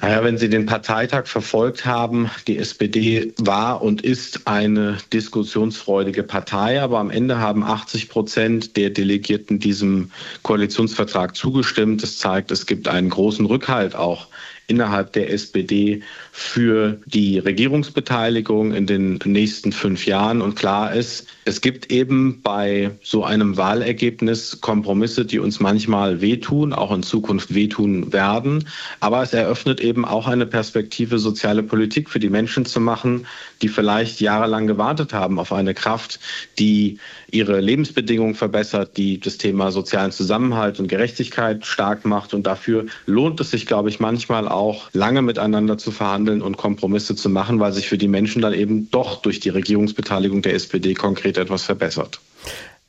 Naja, 0.01 0.23
wenn 0.23 0.37
Sie 0.37 0.49
den 0.49 0.65
Parteitag 0.65 1.27
verfolgt 1.27 1.85
haben, 1.85 2.29
die 2.47 2.57
SPD 2.57 3.33
war 3.37 3.81
und 3.81 4.01
ist 4.01 4.47
eine 4.47 4.97
diskussionsfreudige 5.11 6.23
Partei, 6.23 6.81
aber 6.81 6.99
am 6.99 7.09
Ende 7.09 7.39
haben 7.39 7.63
80 7.63 8.09
Prozent 8.09 8.77
der 8.77 8.89
Delegierten 8.89 9.59
diesem 9.59 10.11
Koalitionsvertrag 10.41 11.35
zugestimmt. 11.35 12.03
Das 12.03 12.17
zeigt, 12.17 12.51
es 12.51 12.65
gibt 12.65 12.87
einen 12.87 13.09
großen 13.09 13.45
Rückhalt 13.45 13.95
auch 13.95 14.27
innerhalb 14.67 15.13
der 15.13 15.31
SPD 15.31 16.01
für 16.31 16.99
die 17.05 17.37
Regierungsbeteiligung 17.37 18.73
in 18.73 18.87
den 18.87 19.19
nächsten 19.25 19.71
fünf 19.71 20.05
Jahren. 20.05 20.41
Und 20.41 20.55
klar 20.55 20.93
ist, 20.93 21.27
Es 21.45 21.61
gibt 21.61 21.91
eben 21.91 22.41
bei 22.41 22.91
so 23.01 23.23
einem 23.23 23.57
Wahlergebnis 23.57 24.61
Kompromisse, 24.61 25.25
die 25.25 25.39
uns 25.39 25.59
manchmal 25.59 26.21
wehtun, 26.21 26.71
auch 26.71 26.91
in 26.91 27.03
Zukunft 27.03 27.53
wehtun 27.53 28.13
werden. 28.13 28.67
Aber 29.01 29.21
es 29.21 29.33
eröffnet 29.33 29.81
eben 29.81 30.05
auch 30.05 30.27
eine 30.27 30.45
Perspektive, 30.45 31.19
soziale 31.19 31.63
Politik 31.63 32.09
für 32.09 32.19
die 32.19 32.29
Menschen 32.29 32.65
zu 32.65 32.79
machen, 32.79 33.27
die 33.61 33.67
vielleicht 33.67 34.21
jahrelang 34.21 34.67
gewartet 34.67 35.13
haben 35.13 35.37
auf 35.37 35.51
eine 35.51 35.73
Kraft, 35.73 36.19
die 36.59 36.99
ihre 37.31 37.59
Lebensbedingungen 37.59 38.35
verbessert, 38.35 38.95
die 38.95 39.19
das 39.19 39.37
Thema 39.37 39.71
sozialen 39.71 40.11
Zusammenhalt 40.11 40.79
und 40.79 40.87
Gerechtigkeit 40.87 41.65
stark 41.65 42.05
macht. 42.05 42.33
Und 42.33 42.47
dafür 42.47 42.85
lohnt 43.05 43.39
es 43.41 43.51
sich, 43.51 43.65
glaube 43.65 43.89
ich, 43.89 43.99
manchmal 43.99 44.47
auch 44.47 44.89
lange 44.93 45.21
miteinander 45.21 45.77
zu 45.77 45.91
verhandeln 45.91 46.41
und 46.41 46.57
Kompromisse 46.57 47.15
zu 47.15 47.29
machen, 47.29 47.59
weil 47.59 47.73
sich 47.73 47.89
für 47.89 47.97
die 47.97 48.07
Menschen 48.07 48.41
dann 48.41 48.53
eben 48.53 48.89
doch 48.91 49.21
durch 49.21 49.39
die 49.39 49.49
Regierungsbeteiligung 49.49 50.41
der 50.41 50.53
SPD 50.53 50.93
konkret 50.93 51.32
etwas 51.37 51.63
verbessert. 51.63 52.19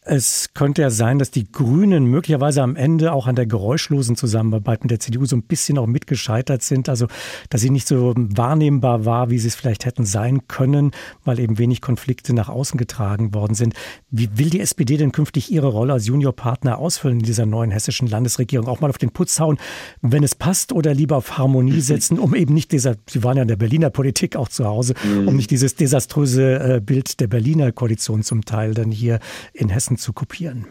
Es 0.06 0.52
könnte 0.52 0.82
ja 0.82 0.90
sein, 0.90 1.18
dass 1.18 1.30
die 1.30 1.50
Grünen 1.50 2.04
möglicherweise 2.04 2.62
am 2.62 2.76
Ende 2.76 3.12
auch 3.12 3.26
an 3.26 3.36
der 3.36 3.46
geräuschlosen 3.46 4.16
Zusammenarbeit 4.16 4.82
mit 4.82 4.90
der 4.90 5.00
CDU 5.00 5.24
so 5.24 5.34
ein 5.34 5.42
bisschen 5.42 5.78
auch 5.78 5.86
mitgescheitert 5.86 6.62
sind. 6.62 6.90
Also, 6.90 7.06
dass 7.48 7.62
sie 7.62 7.70
nicht 7.70 7.88
so 7.88 8.12
wahrnehmbar 8.14 9.06
war, 9.06 9.30
wie 9.30 9.38
sie 9.38 9.48
es 9.48 9.54
vielleicht 9.54 9.86
hätten 9.86 10.04
sein 10.04 10.46
können, 10.46 10.90
weil 11.24 11.38
eben 11.38 11.56
wenig 11.56 11.80
Konflikte 11.80 12.34
nach 12.34 12.50
außen 12.50 12.76
getragen 12.76 13.32
worden 13.32 13.54
sind. 13.54 13.72
Wie 14.10 14.28
will 14.36 14.50
die 14.50 14.60
SPD 14.60 14.98
denn 14.98 15.10
künftig 15.10 15.50
ihre 15.50 15.68
Rolle 15.68 15.94
als 15.94 16.06
Juniorpartner 16.06 16.78
ausfüllen 16.78 17.20
in 17.20 17.24
dieser 17.24 17.46
neuen 17.46 17.70
hessischen 17.70 18.06
Landesregierung? 18.06 18.68
Auch 18.68 18.80
mal 18.80 18.90
auf 18.90 18.98
den 18.98 19.10
Putz 19.10 19.40
hauen, 19.40 19.56
wenn 20.02 20.22
es 20.22 20.34
passt 20.34 20.74
oder 20.74 20.92
lieber 20.92 21.16
auf 21.16 21.38
Harmonie 21.38 21.80
setzen, 21.80 22.18
um 22.18 22.34
eben 22.34 22.52
nicht 22.52 22.72
dieser, 22.72 22.96
Sie 23.08 23.24
waren 23.24 23.38
ja 23.38 23.42
in 23.42 23.48
der 23.48 23.56
Berliner 23.56 23.88
Politik 23.88 24.36
auch 24.36 24.50
zu 24.50 24.66
Hause, 24.66 24.92
um 25.02 25.24
mhm. 25.24 25.36
nicht 25.36 25.50
dieses 25.50 25.76
desaströse 25.76 26.76
äh, 26.76 26.80
Bild 26.80 27.20
der 27.20 27.26
Berliner 27.26 27.72
Koalition 27.72 28.22
zum 28.22 28.44
Teil 28.44 28.74
dann 28.74 28.90
hier 28.90 29.18
in 29.54 29.70
Hessen 29.70 29.93
Interessen 29.94 29.98
zu 29.98 30.12
kopieren? 30.12 30.66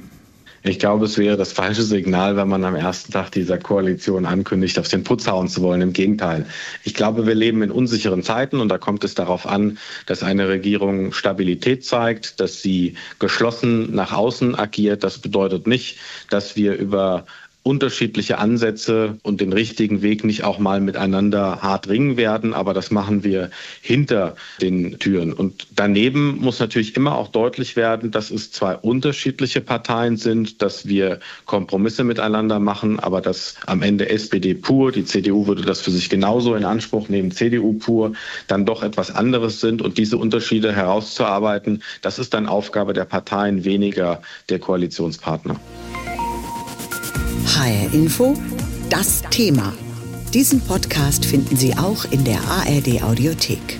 Ich 0.65 0.79
glaube, 0.79 1.05
es 1.05 1.17
wäre 1.17 1.35
das 1.35 1.51
falsche 1.51 1.83
Signal, 1.83 2.37
wenn 2.37 2.47
man 2.47 2.63
am 2.63 2.75
ersten 2.75 3.11
Tag 3.11 3.31
dieser 3.31 3.57
Koalition 3.57 4.25
ankündigt, 4.25 4.79
auf 4.79 4.87
den 4.87 5.03
Putz 5.03 5.27
hauen 5.27 5.49
zu 5.49 5.61
wollen. 5.61 5.81
Im 5.81 5.91
Gegenteil. 5.91 6.45
Ich 6.85 6.93
glaube, 6.93 7.27
wir 7.27 7.35
leben 7.35 7.61
in 7.63 7.71
unsicheren 7.71 8.23
Zeiten 8.23 8.61
und 8.61 8.69
da 8.69 8.77
kommt 8.77 9.03
es 9.03 9.13
darauf 9.13 9.45
an, 9.45 9.77
dass 10.05 10.23
eine 10.23 10.47
Regierung 10.47 11.11
Stabilität 11.11 11.83
zeigt, 11.83 12.39
dass 12.39 12.61
sie 12.61 12.95
geschlossen 13.19 13.93
nach 13.93 14.13
außen 14.13 14.55
agiert. 14.55 15.03
Das 15.03 15.19
bedeutet 15.19 15.67
nicht, 15.67 15.97
dass 16.29 16.55
wir 16.55 16.75
über 16.77 17.25
unterschiedliche 17.63 18.37
Ansätze 18.39 19.17
und 19.23 19.39
den 19.39 19.53
richtigen 19.53 20.01
Weg 20.01 20.25
nicht 20.25 20.43
auch 20.43 20.59
mal 20.59 20.81
miteinander 20.81 21.61
hart 21.61 21.87
ringen 21.87 22.17
werden, 22.17 22.53
aber 22.53 22.73
das 22.73 22.91
machen 22.91 23.23
wir 23.23 23.49
hinter 23.81 24.35
den 24.61 24.99
Türen. 24.99 25.31
Und 25.31 25.67
daneben 25.73 26.39
muss 26.39 26.59
natürlich 26.59 26.95
immer 26.97 27.17
auch 27.17 27.29
deutlich 27.29 27.77
werden, 27.77 28.11
dass 28.11 28.31
es 28.31 28.51
zwei 28.51 28.75
unterschiedliche 28.75 29.61
Parteien 29.61 30.17
sind, 30.17 30.61
dass 30.61 30.87
wir 30.87 31.19
Kompromisse 31.45 32.03
miteinander 32.03 32.59
machen, 32.59 32.99
aber 32.99 33.21
dass 33.21 33.55
am 33.65 33.81
Ende 33.81 34.09
SPD 34.09 34.53
pur, 34.53 34.91
die 34.91 35.05
CDU 35.05 35.47
würde 35.47 35.61
das 35.61 35.79
für 35.79 35.91
sich 35.91 36.09
genauso 36.09 36.55
in 36.55 36.65
Anspruch 36.65 37.07
nehmen, 37.07 37.31
CDU 37.31 37.73
pur, 37.73 38.11
dann 38.47 38.65
doch 38.65 38.83
etwas 38.83 39.09
anderes 39.09 39.61
sind 39.61 39.81
und 39.81 39.97
diese 39.97 40.17
Unterschiede 40.17 40.73
herauszuarbeiten, 40.73 41.81
das 42.01 42.19
ist 42.19 42.33
dann 42.33 42.47
Aufgabe 42.47 42.91
der 42.91 43.05
Parteien, 43.05 43.63
weniger 43.63 44.21
der 44.49 44.59
Koalitionspartner. 44.59 45.59
HR 47.45 47.93
Info, 47.93 48.33
das 48.89 49.21
Thema. 49.29 49.73
Diesen 50.33 50.61
Podcast 50.61 51.25
finden 51.25 51.55
Sie 51.57 51.75
auch 51.75 52.05
in 52.05 52.23
der 52.23 52.39
ARD 52.41 53.03
Audiothek. 53.03 53.79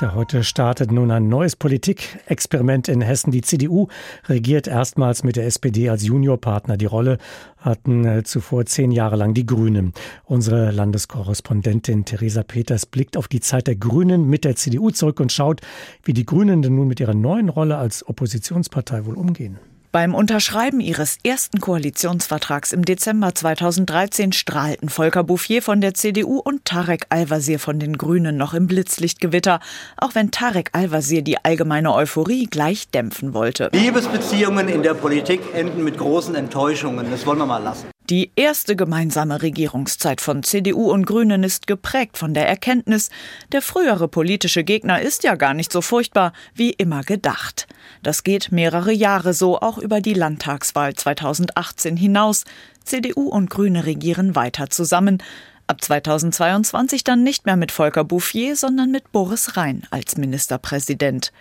Heute 0.00 0.42
startet 0.42 0.90
nun 0.90 1.10
ein 1.10 1.28
neues 1.28 1.56
Politikexperiment 1.56 2.88
in 2.88 3.00
Hessen. 3.00 3.30
Die 3.30 3.40
CDU 3.40 3.86
regiert 4.28 4.66
erstmals 4.66 5.22
mit 5.22 5.36
der 5.36 5.46
SPD 5.46 5.88
als 5.88 6.04
Juniorpartner. 6.04 6.76
Die 6.76 6.86
Rolle 6.86 7.18
hatten 7.58 8.04
äh, 8.04 8.22
zuvor 8.24 8.66
zehn 8.66 8.90
Jahre 8.90 9.16
lang 9.16 9.32
die 9.32 9.46
Grünen. 9.46 9.92
Unsere 10.24 10.72
Landeskorrespondentin 10.72 12.04
Theresa 12.04 12.42
Peters 12.42 12.86
blickt 12.86 13.16
auf 13.16 13.28
die 13.28 13.40
Zeit 13.40 13.68
der 13.68 13.76
Grünen 13.76 14.28
mit 14.28 14.44
der 14.44 14.56
CDU 14.56 14.90
zurück 14.90 15.20
und 15.20 15.32
schaut, 15.32 15.60
wie 16.02 16.12
die 16.12 16.26
Grünen 16.26 16.62
denn 16.62 16.74
nun 16.74 16.88
mit 16.88 17.00
ihrer 17.00 17.14
neuen 17.14 17.48
Rolle 17.48 17.76
als 17.76 18.06
Oppositionspartei 18.06 19.06
wohl 19.06 19.14
umgehen. 19.14 19.58
Beim 19.92 20.14
Unterschreiben 20.14 20.80
ihres 20.80 21.18
ersten 21.22 21.60
Koalitionsvertrags 21.60 22.72
im 22.72 22.82
Dezember 22.82 23.34
2013 23.34 24.32
strahlten 24.32 24.88
Volker 24.88 25.22
Bouffier 25.22 25.60
von 25.60 25.82
der 25.82 25.92
CDU 25.92 26.38
und 26.38 26.64
Tarek 26.64 27.04
Al-Wazir 27.10 27.58
von 27.58 27.78
den 27.78 27.98
Grünen 27.98 28.38
noch 28.38 28.54
im 28.54 28.66
Blitzlichtgewitter, 28.66 29.60
auch 29.98 30.14
wenn 30.14 30.30
Tarek 30.30 30.70
Al-Wazir 30.72 31.20
die 31.20 31.44
allgemeine 31.44 31.92
Euphorie 31.92 32.46
gleich 32.46 32.88
dämpfen 32.88 33.34
wollte. 33.34 33.68
Liebesbeziehungen 33.74 34.68
in 34.68 34.82
der 34.82 34.94
Politik 34.94 35.42
enden 35.52 35.84
mit 35.84 35.98
großen 35.98 36.34
Enttäuschungen. 36.36 37.10
Das 37.10 37.26
wollen 37.26 37.40
wir 37.40 37.46
mal 37.46 37.62
lassen. 37.62 37.91
Die 38.12 38.30
erste 38.36 38.76
gemeinsame 38.76 39.40
Regierungszeit 39.40 40.20
von 40.20 40.42
CDU 40.42 40.90
und 40.90 41.06
Grünen 41.06 41.42
ist 41.44 41.66
geprägt 41.66 42.18
von 42.18 42.34
der 42.34 42.46
Erkenntnis, 42.46 43.08
der 43.52 43.62
frühere 43.62 44.06
politische 44.06 44.64
Gegner 44.64 45.00
ist 45.00 45.24
ja 45.24 45.34
gar 45.34 45.54
nicht 45.54 45.72
so 45.72 45.80
furchtbar, 45.80 46.34
wie 46.54 46.72
immer 46.72 47.04
gedacht. 47.04 47.66
Das 48.02 48.22
geht 48.22 48.52
mehrere 48.52 48.92
Jahre 48.92 49.32
so, 49.32 49.58
auch 49.60 49.78
über 49.78 50.02
die 50.02 50.12
Landtagswahl 50.12 50.92
2018 50.92 51.96
hinaus. 51.96 52.44
CDU 52.84 53.28
und 53.28 53.48
Grüne 53.48 53.86
regieren 53.86 54.36
weiter 54.36 54.68
zusammen. 54.68 55.22
Ab 55.66 55.82
2022 55.82 57.04
dann 57.04 57.22
nicht 57.22 57.46
mehr 57.46 57.56
mit 57.56 57.72
Volker 57.72 58.04
Bouffier, 58.04 58.56
sondern 58.56 58.90
mit 58.90 59.10
Boris 59.12 59.56
Rhein 59.56 59.84
als 59.90 60.18
Ministerpräsident. 60.18 61.32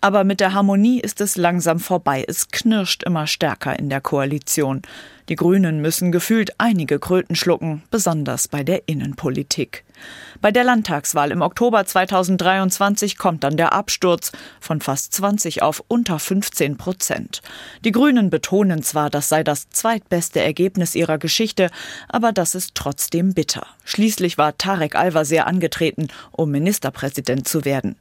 Aber 0.00 0.22
mit 0.22 0.40
der 0.40 0.54
Harmonie 0.54 1.00
ist 1.00 1.20
es 1.20 1.36
langsam 1.36 1.80
vorbei. 1.80 2.24
Es 2.26 2.48
knirscht 2.48 3.02
immer 3.02 3.26
stärker 3.26 3.78
in 3.78 3.88
der 3.88 4.00
Koalition. 4.00 4.82
Die 5.28 5.34
Grünen 5.34 5.80
müssen 5.80 6.12
gefühlt 6.12 6.52
einige 6.58 6.98
Kröten 6.98 7.34
schlucken, 7.34 7.82
besonders 7.90 8.46
bei 8.46 8.62
der 8.62 8.88
Innenpolitik. 8.88 9.84
Bei 10.40 10.52
der 10.52 10.62
Landtagswahl 10.62 11.32
im 11.32 11.42
Oktober 11.42 11.84
2023 11.84 13.18
kommt 13.18 13.42
dann 13.42 13.56
der 13.56 13.72
Absturz 13.72 14.30
von 14.60 14.80
fast 14.80 15.12
20 15.14 15.62
auf 15.62 15.82
unter 15.88 16.18
15 16.18 16.76
Prozent. 16.76 17.42
Die 17.84 17.90
Grünen 17.90 18.30
betonen 18.30 18.82
zwar, 18.82 19.10
das 19.10 19.28
sei 19.28 19.42
das 19.42 19.68
zweitbeste 19.70 20.40
Ergebnis 20.40 20.94
ihrer 20.94 21.18
Geschichte, 21.18 21.70
aber 22.08 22.32
das 22.32 22.54
ist 22.54 22.74
trotzdem 22.74 23.34
bitter. 23.34 23.66
Schließlich 23.84 24.38
war 24.38 24.56
Tarek 24.56 24.94
Al-Wazir 24.94 25.46
angetreten, 25.46 26.08
um 26.30 26.50
Ministerpräsident 26.50 27.48
zu 27.48 27.64
werden. 27.64 27.96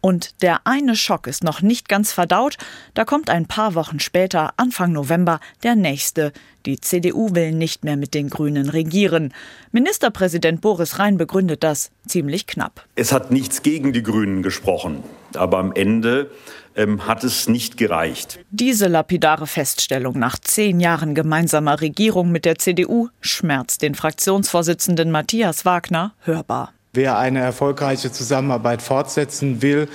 Und 0.00 0.42
der 0.42 0.66
eine 0.66 0.96
Schock 0.96 1.26
ist 1.26 1.44
noch 1.44 1.62
nicht 1.62 1.88
ganz 1.88 2.12
verdaut, 2.12 2.56
da 2.92 3.04
kommt 3.04 3.30
ein 3.30 3.46
paar 3.46 3.74
Wochen 3.74 4.00
später, 4.00 4.52
Anfang 4.58 4.92
November, 4.92 5.40
der 5.62 5.76
nächste. 5.76 6.32
Die 6.66 6.80
CDU 6.80 7.34
will 7.34 7.52
nicht 7.52 7.84
mehr 7.84 7.96
mit 7.96 8.14
den 8.14 8.30
Grünen 8.30 8.70
regieren. 8.70 9.34
Ministerpräsident 9.72 10.62
Boris 10.62 10.98
Rhein 10.98 11.18
begründet 11.18 11.62
das 11.62 11.90
ziemlich 12.06 12.46
knapp. 12.46 12.86
Es 12.94 13.12
hat 13.12 13.30
nichts 13.30 13.62
gegen 13.62 13.92
die 13.92 14.02
Grünen 14.02 14.42
gesprochen, 14.42 15.02
aber 15.34 15.58
am 15.58 15.72
Ende 15.72 16.30
ähm, 16.74 17.06
hat 17.06 17.22
es 17.22 17.48
nicht 17.48 17.76
gereicht. 17.76 18.38
Diese 18.50 18.88
lapidare 18.88 19.46
Feststellung 19.46 20.18
nach 20.18 20.38
zehn 20.38 20.80
Jahren 20.80 21.14
gemeinsamer 21.14 21.80
Regierung 21.80 22.30
mit 22.32 22.44
der 22.46 22.58
CDU 22.58 23.08
schmerzt 23.20 23.82
den 23.82 23.94
Fraktionsvorsitzenden 23.94 25.10
Matthias 25.10 25.64
Wagner 25.64 26.14
hörbar. 26.20 26.72
Wer 26.96 27.18
eine 27.18 27.40
erfolgreiche 27.40 28.12
Zusammenarbeit 28.12 28.80
fortsetzen 28.80 29.62
will, 29.62 29.88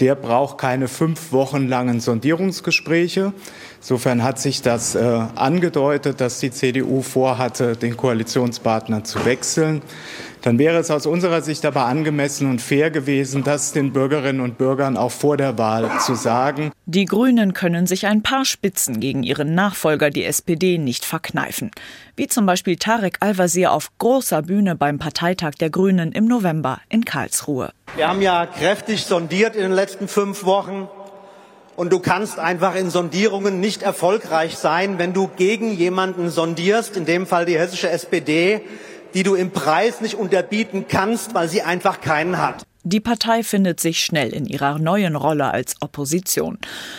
der 0.00 0.14
braucht 0.14 0.56
keine 0.56 0.88
fünf 0.88 1.30
Wochen 1.30 1.68
langen 1.68 2.00
Sondierungsgespräche. 2.00 3.34
Insofern 3.82 4.22
hat 4.22 4.38
sich 4.38 4.62
das 4.62 4.94
äh, 4.94 5.00
angedeutet, 5.34 6.22
dass 6.22 6.40
die 6.40 6.50
CDU 6.50 7.02
vorhatte, 7.02 7.76
den 7.76 7.98
Koalitionspartner 7.98 9.04
zu 9.04 9.26
wechseln. 9.26 9.82
Dann 10.46 10.60
wäre 10.60 10.78
es 10.78 10.92
aus 10.92 11.06
unserer 11.06 11.42
Sicht 11.42 11.66
aber 11.66 11.86
angemessen 11.86 12.48
und 12.48 12.62
fair 12.62 12.92
gewesen, 12.92 13.42
das 13.42 13.72
den 13.72 13.92
Bürgerinnen 13.92 14.40
und 14.40 14.58
Bürgern 14.58 14.96
auch 14.96 15.10
vor 15.10 15.36
der 15.36 15.58
Wahl 15.58 15.90
zu 15.98 16.14
sagen. 16.14 16.70
Die 16.84 17.04
Grünen 17.04 17.52
können 17.52 17.88
sich 17.88 18.06
ein 18.06 18.22
paar 18.22 18.44
Spitzen 18.44 19.00
gegen 19.00 19.24
ihren 19.24 19.56
Nachfolger, 19.56 20.08
die 20.08 20.22
SPD, 20.22 20.78
nicht 20.78 21.04
verkneifen. 21.04 21.72
Wie 22.14 22.28
zum 22.28 22.46
Beispiel 22.46 22.76
Tarek 22.76 23.16
Al-Wazir 23.18 23.72
auf 23.72 23.90
großer 23.98 24.42
Bühne 24.42 24.76
beim 24.76 25.00
Parteitag 25.00 25.54
der 25.58 25.70
Grünen 25.70 26.12
im 26.12 26.26
November 26.26 26.78
in 26.88 27.04
Karlsruhe. 27.04 27.72
Wir 27.96 28.06
haben 28.06 28.22
ja 28.22 28.46
kräftig 28.46 29.02
sondiert 29.02 29.56
in 29.56 29.62
den 29.62 29.72
letzten 29.72 30.06
fünf 30.06 30.44
Wochen. 30.44 30.86
Und 31.74 31.92
du 31.92 31.98
kannst 31.98 32.38
einfach 32.38 32.76
in 32.76 32.88
Sondierungen 32.88 33.58
nicht 33.58 33.82
erfolgreich 33.82 34.56
sein, 34.56 34.98
wenn 34.98 35.12
du 35.12 35.28
gegen 35.36 35.76
jemanden 35.76 36.30
sondierst, 36.30 36.96
in 36.96 37.04
dem 37.04 37.26
Fall 37.26 37.46
die 37.46 37.58
hessische 37.58 37.90
SPD, 37.90 38.62
die 39.14 39.22
du 39.22 39.34
im 39.34 39.50
Preis 39.50 40.00
nicht 40.00 40.14
unterbieten 40.14 40.86
kannst, 40.88 41.34
weil 41.34 41.48
sie 41.48 41.62
einfach 41.62 42.00
keinen 42.00 42.38
hat. 42.38 42.64
Die 42.88 43.00
Partei 43.00 43.42
findet 43.42 43.80
sich 43.80 43.98
schnell 44.00 44.32
in 44.32 44.46
ihrer 44.46 44.78
neuen 44.78 45.16
Rolle 45.16 45.50
als 45.50 45.74
Opposition. 45.80 46.56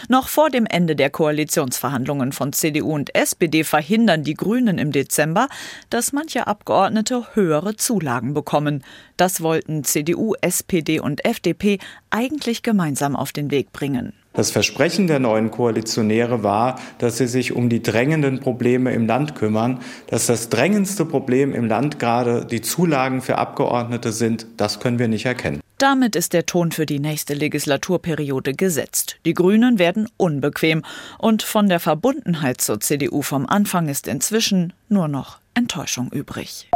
Noch 0.10 0.28
vor 0.28 0.50
dem 0.50 0.66
Ende 0.66 0.98
der 0.98 1.10
Koalitionsverhandlungen 1.10 2.34
von 2.34 2.52
CDU 2.52 2.94
und 2.94 3.16
SPD 3.16 3.64
verhindern 3.64 4.22
die 4.22 4.34
Grünen 4.34 4.80
im 4.80 4.92
Dezember, 4.92 5.48
dass 5.90 6.12
manche 6.12 6.46
Abgeordnete 6.46 7.28
höhere 7.36 7.78
Zulagen 7.78 8.34
bekommen. 8.34 8.84
Das 9.16 9.40
wollten 9.40 9.86
CDU, 9.86 10.34
SPD 10.42 11.00
und 11.00 11.24
FDP 11.24 11.80
eigentlich 12.10 12.64
gemeinsam 12.64 13.16
auf 13.16 13.32
den 13.32 13.52
Weg 13.52 13.72
bringen. 13.72 14.14
Das 14.34 14.52
Versprechen 14.52 15.08
der 15.08 15.18
neuen 15.18 15.50
Koalitionäre 15.50 16.44
war, 16.44 16.80
dass 17.00 17.18
sie 17.18 17.26
sich 17.26 17.54
um 17.54 17.70
die 17.70 17.82
drängenden 17.82 18.40
Probleme 18.40 18.94
im 18.94 19.08
Land 19.08 19.34
kümmern. 19.34 19.80
Dass 20.08 20.28
das 20.28 20.50
drängendste 20.50 21.06
Problem 21.06 21.56
im 21.56 21.66
Land 21.66 21.98
gerade 21.98 22.46
die 22.46 22.62
Zulagen 22.62 23.22
für 23.24 23.40
Abgeordnete 23.40 24.12
sind, 24.12 24.46
das 24.58 24.80
können 24.80 25.00
wir 25.00 25.08
nicht 25.08 25.26
erkennen. 25.26 25.60
Damit 25.80 26.16
ist 26.16 26.34
der 26.34 26.46
Ton 26.46 26.72
für 26.72 26.86
die 26.86 27.00
nächste 27.00 27.34
Legislaturperiode 27.34 28.54
gesetzt. 28.54 29.18
Die 29.26 29.34
Grünen 29.34 29.80
werden 29.80 30.08
unbequem 30.18 30.84
und 31.18 31.42
von 31.42 31.68
der 31.68 31.80
Verbundenheit 31.80 32.62
zur 32.62 32.80
CDU 32.80 33.24
vom 33.24 33.48
Anfang 33.48 33.88
ist 33.88 34.08
inzwischen 34.08 34.74
nur 34.88 35.08
noch 35.08 35.40
Enttäuschung 35.56 36.12
übrig. 36.12 36.67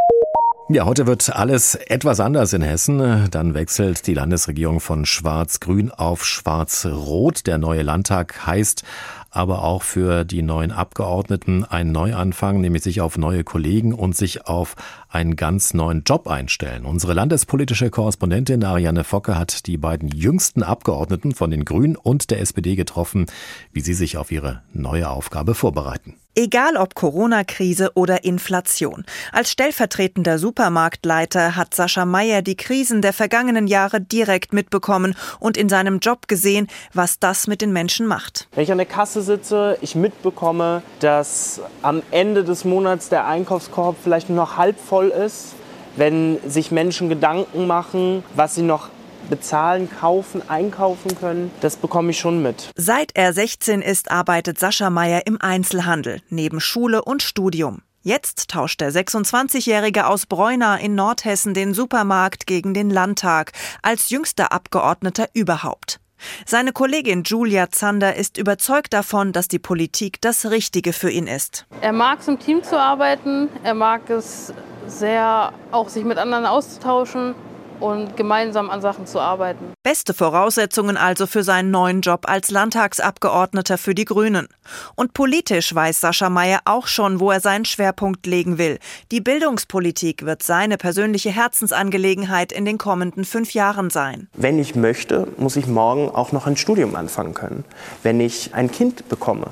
Ja, 0.74 0.86
heute 0.86 1.06
wird 1.06 1.36
alles 1.36 1.76
etwas 1.76 2.22
anders 2.22 2.54
in 2.54 2.62
Hessen. 2.62 3.30
Dann 3.30 3.54
wechselt 3.54 4.08
die 4.08 4.14
Landesregierung 4.14 4.80
von 4.80 5.06
Schwarz-Grün 5.06 5.92
auf 5.92 6.24
Schwarz-Rot. 6.24 7.46
Der 7.46 7.58
neue 7.58 7.82
Landtag 7.82 8.48
heißt 8.48 8.84
aber 9.32 9.64
auch 9.64 9.82
für 9.82 10.26
die 10.26 10.42
neuen 10.42 10.72
Abgeordneten 10.72 11.66
ein 11.66 11.92
Neuanfang, 11.92 12.62
nämlich 12.62 12.84
sich 12.84 13.02
auf 13.02 13.18
neue 13.18 13.44
Kollegen 13.44 13.94
und 13.94 14.16
sich 14.16 14.46
auf 14.46 14.76
einen 15.10 15.36
ganz 15.36 15.74
neuen 15.74 16.04
Job 16.04 16.28
einstellen. 16.28 16.86
Unsere 16.86 17.14
landespolitische 17.14 17.90
Korrespondentin 17.90 18.64
Ariane 18.64 19.04
Focke 19.04 19.38
hat 19.38 19.66
die 19.68 19.78
beiden 19.78 20.10
jüngsten 20.10 20.64
Abgeordneten 20.64 21.34
von 21.34 21.50
den 21.50 21.66
Grünen 21.66 21.96
und 21.96 22.30
der 22.30 22.42
SPD 22.42 22.76
getroffen, 22.76 23.26
wie 23.72 23.82
sie 23.82 23.94
sich 23.94 24.18
auf 24.18 24.32
ihre 24.32 24.62
neue 24.74 25.10
Aufgabe 25.10 25.56
vorbereiten. 25.56 26.16
Egal 26.34 26.78
ob 26.78 26.96
Corona-Krise 26.96 27.92
oder 27.94 28.24
Inflation. 28.24 29.04
Als 29.34 29.52
stellvertretender 29.52 30.40
Supermarktleiter 30.40 31.58
hat 31.58 31.76
Sascha 31.76 32.06
Meyer 32.06 32.42
die 32.42 32.56
Krisen 32.56 33.02
der 33.02 33.12
vergangenen 33.12 33.68
Jahre 33.68 34.00
direkt 34.00 34.54
mitbekommen 34.54 35.14
und 35.42 35.58
in 35.58 35.68
seinem 35.68 36.00
Job 36.00 36.30
gesehen, 36.30 36.68
was 36.94 37.20
das 37.20 37.48
mit 37.48 37.62
den 37.62 37.74
Menschen 37.74 38.08
macht. 38.08 38.48
Wenn 38.54 38.64
ich 38.64 38.72
an 38.72 38.78
der 38.78 38.88
Kasse 38.88 39.21
sitze, 39.22 39.78
ich 39.82 39.96
mitbekomme, 39.96 40.82
dass 41.00 41.62
am 41.82 42.02
Ende 42.12 42.44
des 42.44 42.66
Monats 42.66 43.10
der 43.10 43.28
Einkaufskorb 43.28 43.96
vielleicht 44.04 44.30
nur 44.30 44.38
noch 44.38 44.58
halb 44.58 44.80
voll 44.80 45.10
ist, 45.10 45.54
wenn 45.96 46.40
sich 46.48 46.72
Menschen 46.72 47.10
Gedanken 47.10 47.68
machen, 47.68 48.24
was 48.36 48.56
sie 48.56 48.62
noch 48.62 48.90
bezahlen, 49.30 49.90
kaufen, 49.90 50.42
einkaufen 50.50 51.16
können, 51.20 51.52
das 51.62 51.76
bekomme 51.76 52.12
ich 52.12 52.20
schon 52.20 52.42
mit. 52.42 52.70
Seit 52.76 53.12
er 53.14 53.34
16 53.34 53.82
ist, 53.82 54.12
arbeitet 54.12 54.60
Sascha 54.60 54.90
Meyer 54.90 55.26
im 55.26 55.40
Einzelhandel, 55.40 56.22
neben 56.30 56.60
Schule 56.60 57.04
und 57.04 57.24
Studium. 57.24 57.82
Jetzt 58.04 58.50
tauscht 58.50 58.82
der 58.82 58.92
26-Jährige 58.92 60.08
aus 60.08 60.26
Bräuna 60.26 60.78
in 60.78 60.96
Nordhessen 60.96 61.54
den 61.54 61.76
Supermarkt 61.76 62.48
gegen 62.48 62.74
den 62.74 62.90
Landtag 62.90 63.52
als 63.84 64.10
jüngster 64.10 64.52
Abgeordneter 64.52 65.28
überhaupt. 65.34 66.01
Seine 66.46 66.72
Kollegin 66.72 67.24
Julia 67.24 67.70
Zander 67.70 68.16
ist 68.16 68.38
überzeugt 68.38 68.94
davon, 68.94 69.32
dass 69.34 69.48
die 69.48 69.60
Politik 69.60 70.22
das 70.22 70.50
Richtige 70.50 70.94
für 70.94 71.10
ihn 71.10 71.28
ist. 71.28 71.66
Er 71.82 71.94
mag 71.94 72.20
es 72.20 72.28
im 72.28 72.40
Team 72.40 72.64
zu 72.64 72.80
arbeiten, 72.80 73.50
er 73.64 73.74
mag 73.74 74.10
es 74.10 74.54
sehr 74.88 75.54
auch 75.72 75.90
sich 75.90 76.04
mit 76.04 76.18
anderen 76.18 76.46
auszutauschen 76.46 77.36
und 77.82 78.16
gemeinsam 78.16 78.70
an 78.70 78.82
Sachen 78.82 79.06
zu 79.06 79.20
arbeiten. 79.20 79.74
Beste 79.84 80.14
Voraussetzungen 80.14 80.98
also 80.98 81.28
für 81.28 81.44
seinen 81.44 81.72
neuen 81.72 82.02
Job 82.02 82.30
als 82.30 82.52
Landtagsabgeordneter 82.52 83.78
für 83.78 83.96
die 83.96 84.06
Grünen. 84.06 84.48
Und 84.96 85.14
politisch 85.14 85.74
weiß 85.74 86.00
Sascha 86.00 86.30
Mayer 86.30 86.60
auch 86.66 86.88
schon, 86.88 87.20
wo 87.20 87.32
er 87.32 87.40
seinen 87.40 87.66
Schwerpunkt 87.66 88.26
legen 88.26 88.58
will. 88.58 88.78
Die 89.12 89.22
Bildungspolitik 89.22 90.26
wird 90.26 90.44
seine 90.44 90.78
persönliche 90.78 91.32
Herzensangelegenheit 91.32 92.52
in 92.52 92.66
den 92.66 92.78
kommenden 92.78 93.26
fünf 93.26 93.54
Jahren 93.54 93.90
sein. 93.90 94.30
Wenn 94.34 94.60
ich 94.60 94.76
möchte, 94.76 95.28
muss 95.38 95.56
ich 95.56 95.68
morgen 95.68 96.10
auch 96.10 96.32
noch 96.32 96.48
ein 96.48 96.58
Studium 96.58 96.96
anfangen 96.96 97.34
können. 97.34 97.66
Wenn 98.04 98.20
ich 98.20 98.54
ein 98.54 98.72
Kind 98.72 99.10
bekomme, 99.10 99.48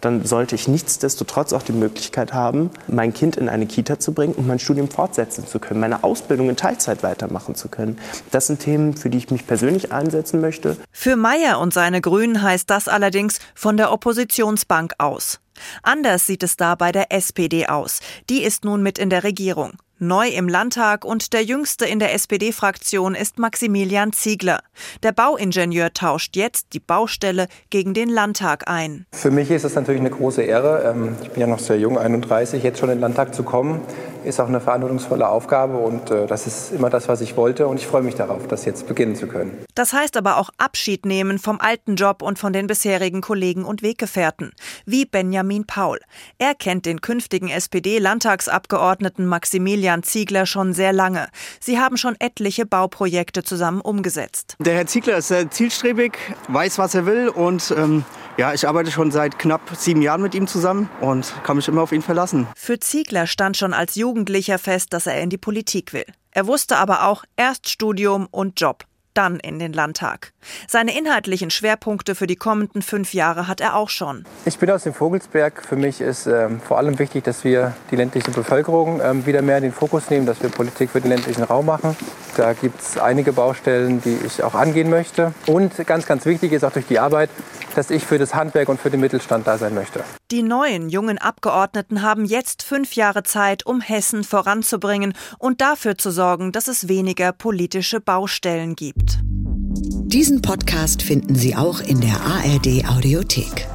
dann 0.00 0.24
sollte 0.24 0.54
ich 0.54 0.68
nichtsdestotrotz 0.68 1.52
auch 1.52 1.62
die 1.62 1.72
Möglichkeit 1.72 2.32
haben, 2.32 2.70
mein 2.88 3.12
Kind 3.12 3.36
in 3.36 3.48
eine 3.48 3.66
Kita 3.66 3.98
zu 3.98 4.12
bringen 4.12 4.34
und 4.34 4.46
mein 4.46 4.58
Studium 4.58 4.88
fortsetzen 4.88 5.46
zu 5.46 5.58
können, 5.58 5.80
meine 5.80 6.04
Ausbildung 6.04 6.48
in 6.48 6.56
Teilzeit 6.56 7.02
weitermachen 7.02 7.54
zu 7.54 7.68
können. 7.68 7.98
Das 8.30 8.46
sind 8.46 8.60
Themen, 8.60 8.96
für 8.96 9.10
die 9.10 9.18
ich 9.18 9.30
mich 9.30 9.46
persönlich 9.46 9.92
einsetzen 9.92 10.40
möchte. 10.40 10.76
Für 10.92 11.16
Meyer 11.16 11.58
und 11.60 11.72
seine 11.72 12.00
Grünen 12.00 12.42
heißt 12.42 12.70
das 12.70 12.88
allerdings 12.88 13.38
von 13.54 13.76
der 13.76 13.92
Oppositionsbank 13.92 14.94
aus. 14.98 15.40
Anders 15.82 16.26
sieht 16.26 16.42
es 16.42 16.56
da 16.56 16.74
bei 16.74 16.92
der 16.92 17.12
SPD 17.12 17.66
aus. 17.66 18.00
Die 18.28 18.42
ist 18.42 18.64
nun 18.64 18.82
mit 18.82 18.98
in 18.98 19.10
der 19.10 19.24
Regierung. 19.24 19.72
Neu 20.02 20.28
im 20.28 20.48
Landtag 20.48 21.04
und 21.04 21.34
der 21.34 21.44
jüngste 21.44 21.84
in 21.84 21.98
der 21.98 22.14
SPD-Fraktion 22.14 23.14
ist 23.14 23.38
Maximilian 23.38 24.14
Ziegler. 24.14 24.60
Der 25.02 25.12
Bauingenieur 25.12 25.92
tauscht 25.92 26.36
jetzt 26.36 26.68
die 26.72 26.80
Baustelle 26.80 27.48
gegen 27.68 27.92
den 27.92 28.08
Landtag 28.08 28.66
ein. 28.66 29.04
Für 29.12 29.30
mich 29.30 29.50
ist 29.50 29.64
es 29.64 29.74
natürlich 29.74 30.00
eine 30.00 30.08
große 30.08 30.40
Ehre. 30.40 30.90
Ähm, 30.90 31.16
ich 31.22 31.28
bin 31.32 31.42
ja 31.42 31.46
noch 31.46 31.58
sehr 31.58 31.78
jung, 31.78 31.98
31, 31.98 32.62
jetzt 32.62 32.78
schon 32.78 32.88
in 32.88 32.96
den 32.96 33.02
Landtag 33.02 33.34
zu 33.34 33.42
kommen 33.42 33.82
ist 34.24 34.40
auch 34.40 34.48
eine 34.48 34.60
verantwortungsvolle 34.60 35.28
Aufgabe 35.28 35.76
und 35.76 36.10
äh, 36.10 36.26
das 36.26 36.46
ist 36.46 36.72
immer 36.72 36.90
das, 36.90 37.08
was 37.08 37.20
ich 37.20 37.36
wollte 37.36 37.66
und 37.66 37.78
ich 37.78 37.86
freue 37.86 38.02
mich 38.02 38.14
darauf, 38.14 38.46
das 38.48 38.64
jetzt 38.64 38.86
beginnen 38.86 39.16
zu 39.16 39.26
können. 39.26 39.64
Das 39.74 39.92
heißt 39.92 40.16
aber 40.16 40.36
auch 40.36 40.50
Abschied 40.58 41.06
nehmen 41.06 41.38
vom 41.38 41.60
alten 41.60 41.96
Job 41.96 42.22
und 42.22 42.38
von 42.38 42.52
den 42.52 42.66
bisherigen 42.66 43.20
Kollegen 43.20 43.64
und 43.64 43.82
Weggefährten, 43.82 44.52
wie 44.84 45.04
Benjamin 45.04 45.66
Paul. 45.66 46.00
Er 46.38 46.54
kennt 46.54 46.86
den 46.86 47.00
künftigen 47.00 47.48
SPD-Landtagsabgeordneten 47.48 49.26
Maximilian 49.26 49.89
Ziegler 50.02 50.46
schon 50.46 50.72
sehr 50.72 50.92
lange. 50.92 51.28
Sie 51.60 51.78
haben 51.78 51.96
schon 51.96 52.16
etliche 52.18 52.66
Bauprojekte 52.66 53.42
zusammen 53.42 53.80
umgesetzt. 53.80 54.56
Der 54.58 54.74
Herr 54.74 54.86
Ziegler 54.86 55.18
ist 55.18 55.28
sehr 55.28 55.50
zielstrebig, 55.50 56.18
weiß, 56.48 56.78
was 56.78 56.94
er 56.94 57.06
will 57.06 57.28
und 57.28 57.74
ähm, 57.76 58.04
ja, 58.36 58.54
ich 58.54 58.66
arbeite 58.66 58.90
schon 58.90 59.10
seit 59.10 59.38
knapp 59.38 59.60
sieben 59.76 60.02
Jahren 60.02 60.22
mit 60.22 60.34
ihm 60.34 60.46
zusammen 60.46 60.88
und 61.00 61.34
kann 61.42 61.56
mich 61.56 61.68
immer 61.68 61.82
auf 61.82 61.92
ihn 61.92 62.02
verlassen. 62.02 62.46
Für 62.56 62.78
Ziegler 62.80 63.26
stand 63.26 63.56
schon 63.56 63.74
als 63.74 63.96
Jugendlicher 63.96 64.58
fest, 64.58 64.92
dass 64.92 65.06
er 65.06 65.20
in 65.20 65.30
die 65.30 65.38
Politik 65.38 65.92
will. 65.92 66.06
Er 66.32 66.46
wusste 66.46 66.76
aber 66.76 67.06
auch 67.06 67.24
erst 67.36 67.68
Studium 67.68 68.28
und 68.30 68.60
Job 68.60 68.84
dann 69.14 69.40
in 69.40 69.58
den 69.58 69.72
Landtag. 69.72 70.32
Seine 70.68 70.96
inhaltlichen 70.96 71.50
Schwerpunkte 71.50 72.14
für 72.14 72.26
die 72.26 72.36
kommenden 72.36 72.82
fünf 72.82 73.14
Jahre 73.14 73.48
hat 73.48 73.60
er 73.60 73.76
auch 73.76 73.88
schon. 73.88 74.24
Ich 74.44 74.58
bin 74.58 74.70
aus 74.70 74.84
dem 74.84 74.94
Vogelsberg. 74.94 75.64
Für 75.64 75.76
mich 75.76 76.00
ist 76.00 76.26
ähm, 76.26 76.60
vor 76.60 76.78
allem 76.78 76.98
wichtig, 76.98 77.24
dass 77.24 77.44
wir 77.44 77.74
die 77.90 77.96
ländliche 77.96 78.30
Bevölkerung 78.30 79.00
ähm, 79.02 79.26
wieder 79.26 79.42
mehr 79.42 79.58
in 79.58 79.64
den 79.64 79.72
Fokus 79.72 80.10
nehmen, 80.10 80.26
dass 80.26 80.42
wir 80.42 80.50
Politik 80.50 80.90
für 80.90 81.00
den 81.00 81.10
ländlichen 81.10 81.42
Raum 81.42 81.66
machen. 81.66 81.96
Da 82.40 82.54
gibt 82.54 82.80
es 82.80 82.96
einige 82.96 83.34
Baustellen, 83.34 84.00
die 84.00 84.16
ich 84.24 84.42
auch 84.42 84.54
angehen 84.54 84.88
möchte. 84.88 85.34
Und 85.46 85.76
ganz, 85.86 86.06
ganz 86.06 86.24
wichtig 86.24 86.52
ist 86.52 86.64
auch 86.64 86.72
durch 86.72 86.86
die 86.86 86.98
Arbeit, 86.98 87.28
dass 87.74 87.90
ich 87.90 88.06
für 88.06 88.16
das 88.16 88.34
Handwerk 88.34 88.70
und 88.70 88.80
für 88.80 88.88
den 88.88 89.00
Mittelstand 89.00 89.46
da 89.46 89.58
sein 89.58 89.74
möchte. 89.74 90.02
Die 90.30 90.42
neuen 90.42 90.88
jungen 90.88 91.18
Abgeordneten 91.18 92.00
haben 92.00 92.24
jetzt 92.24 92.62
fünf 92.62 92.94
Jahre 92.94 93.24
Zeit, 93.24 93.66
um 93.66 93.82
Hessen 93.82 94.24
voranzubringen 94.24 95.12
und 95.38 95.60
dafür 95.60 95.98
zu 95.98 96.10
sorgen, 96.10 96.50
dass 96.50 96.66
es 96.66 96.88
weniger 96.88 97.32
politische 97.32 98.00
Baustellen 98.00 98.74
gibt. 98.74 99.18
Diesen 99.22 100.40
Podcast 100.40 101.02
finden 101.02 101.34
Sie 101.34 101.54
auch 101.54 101.80
in 101.80 102.00
der 102.00 102.22
ARD 102.22 102.88
Audiothek. 102.88 103.68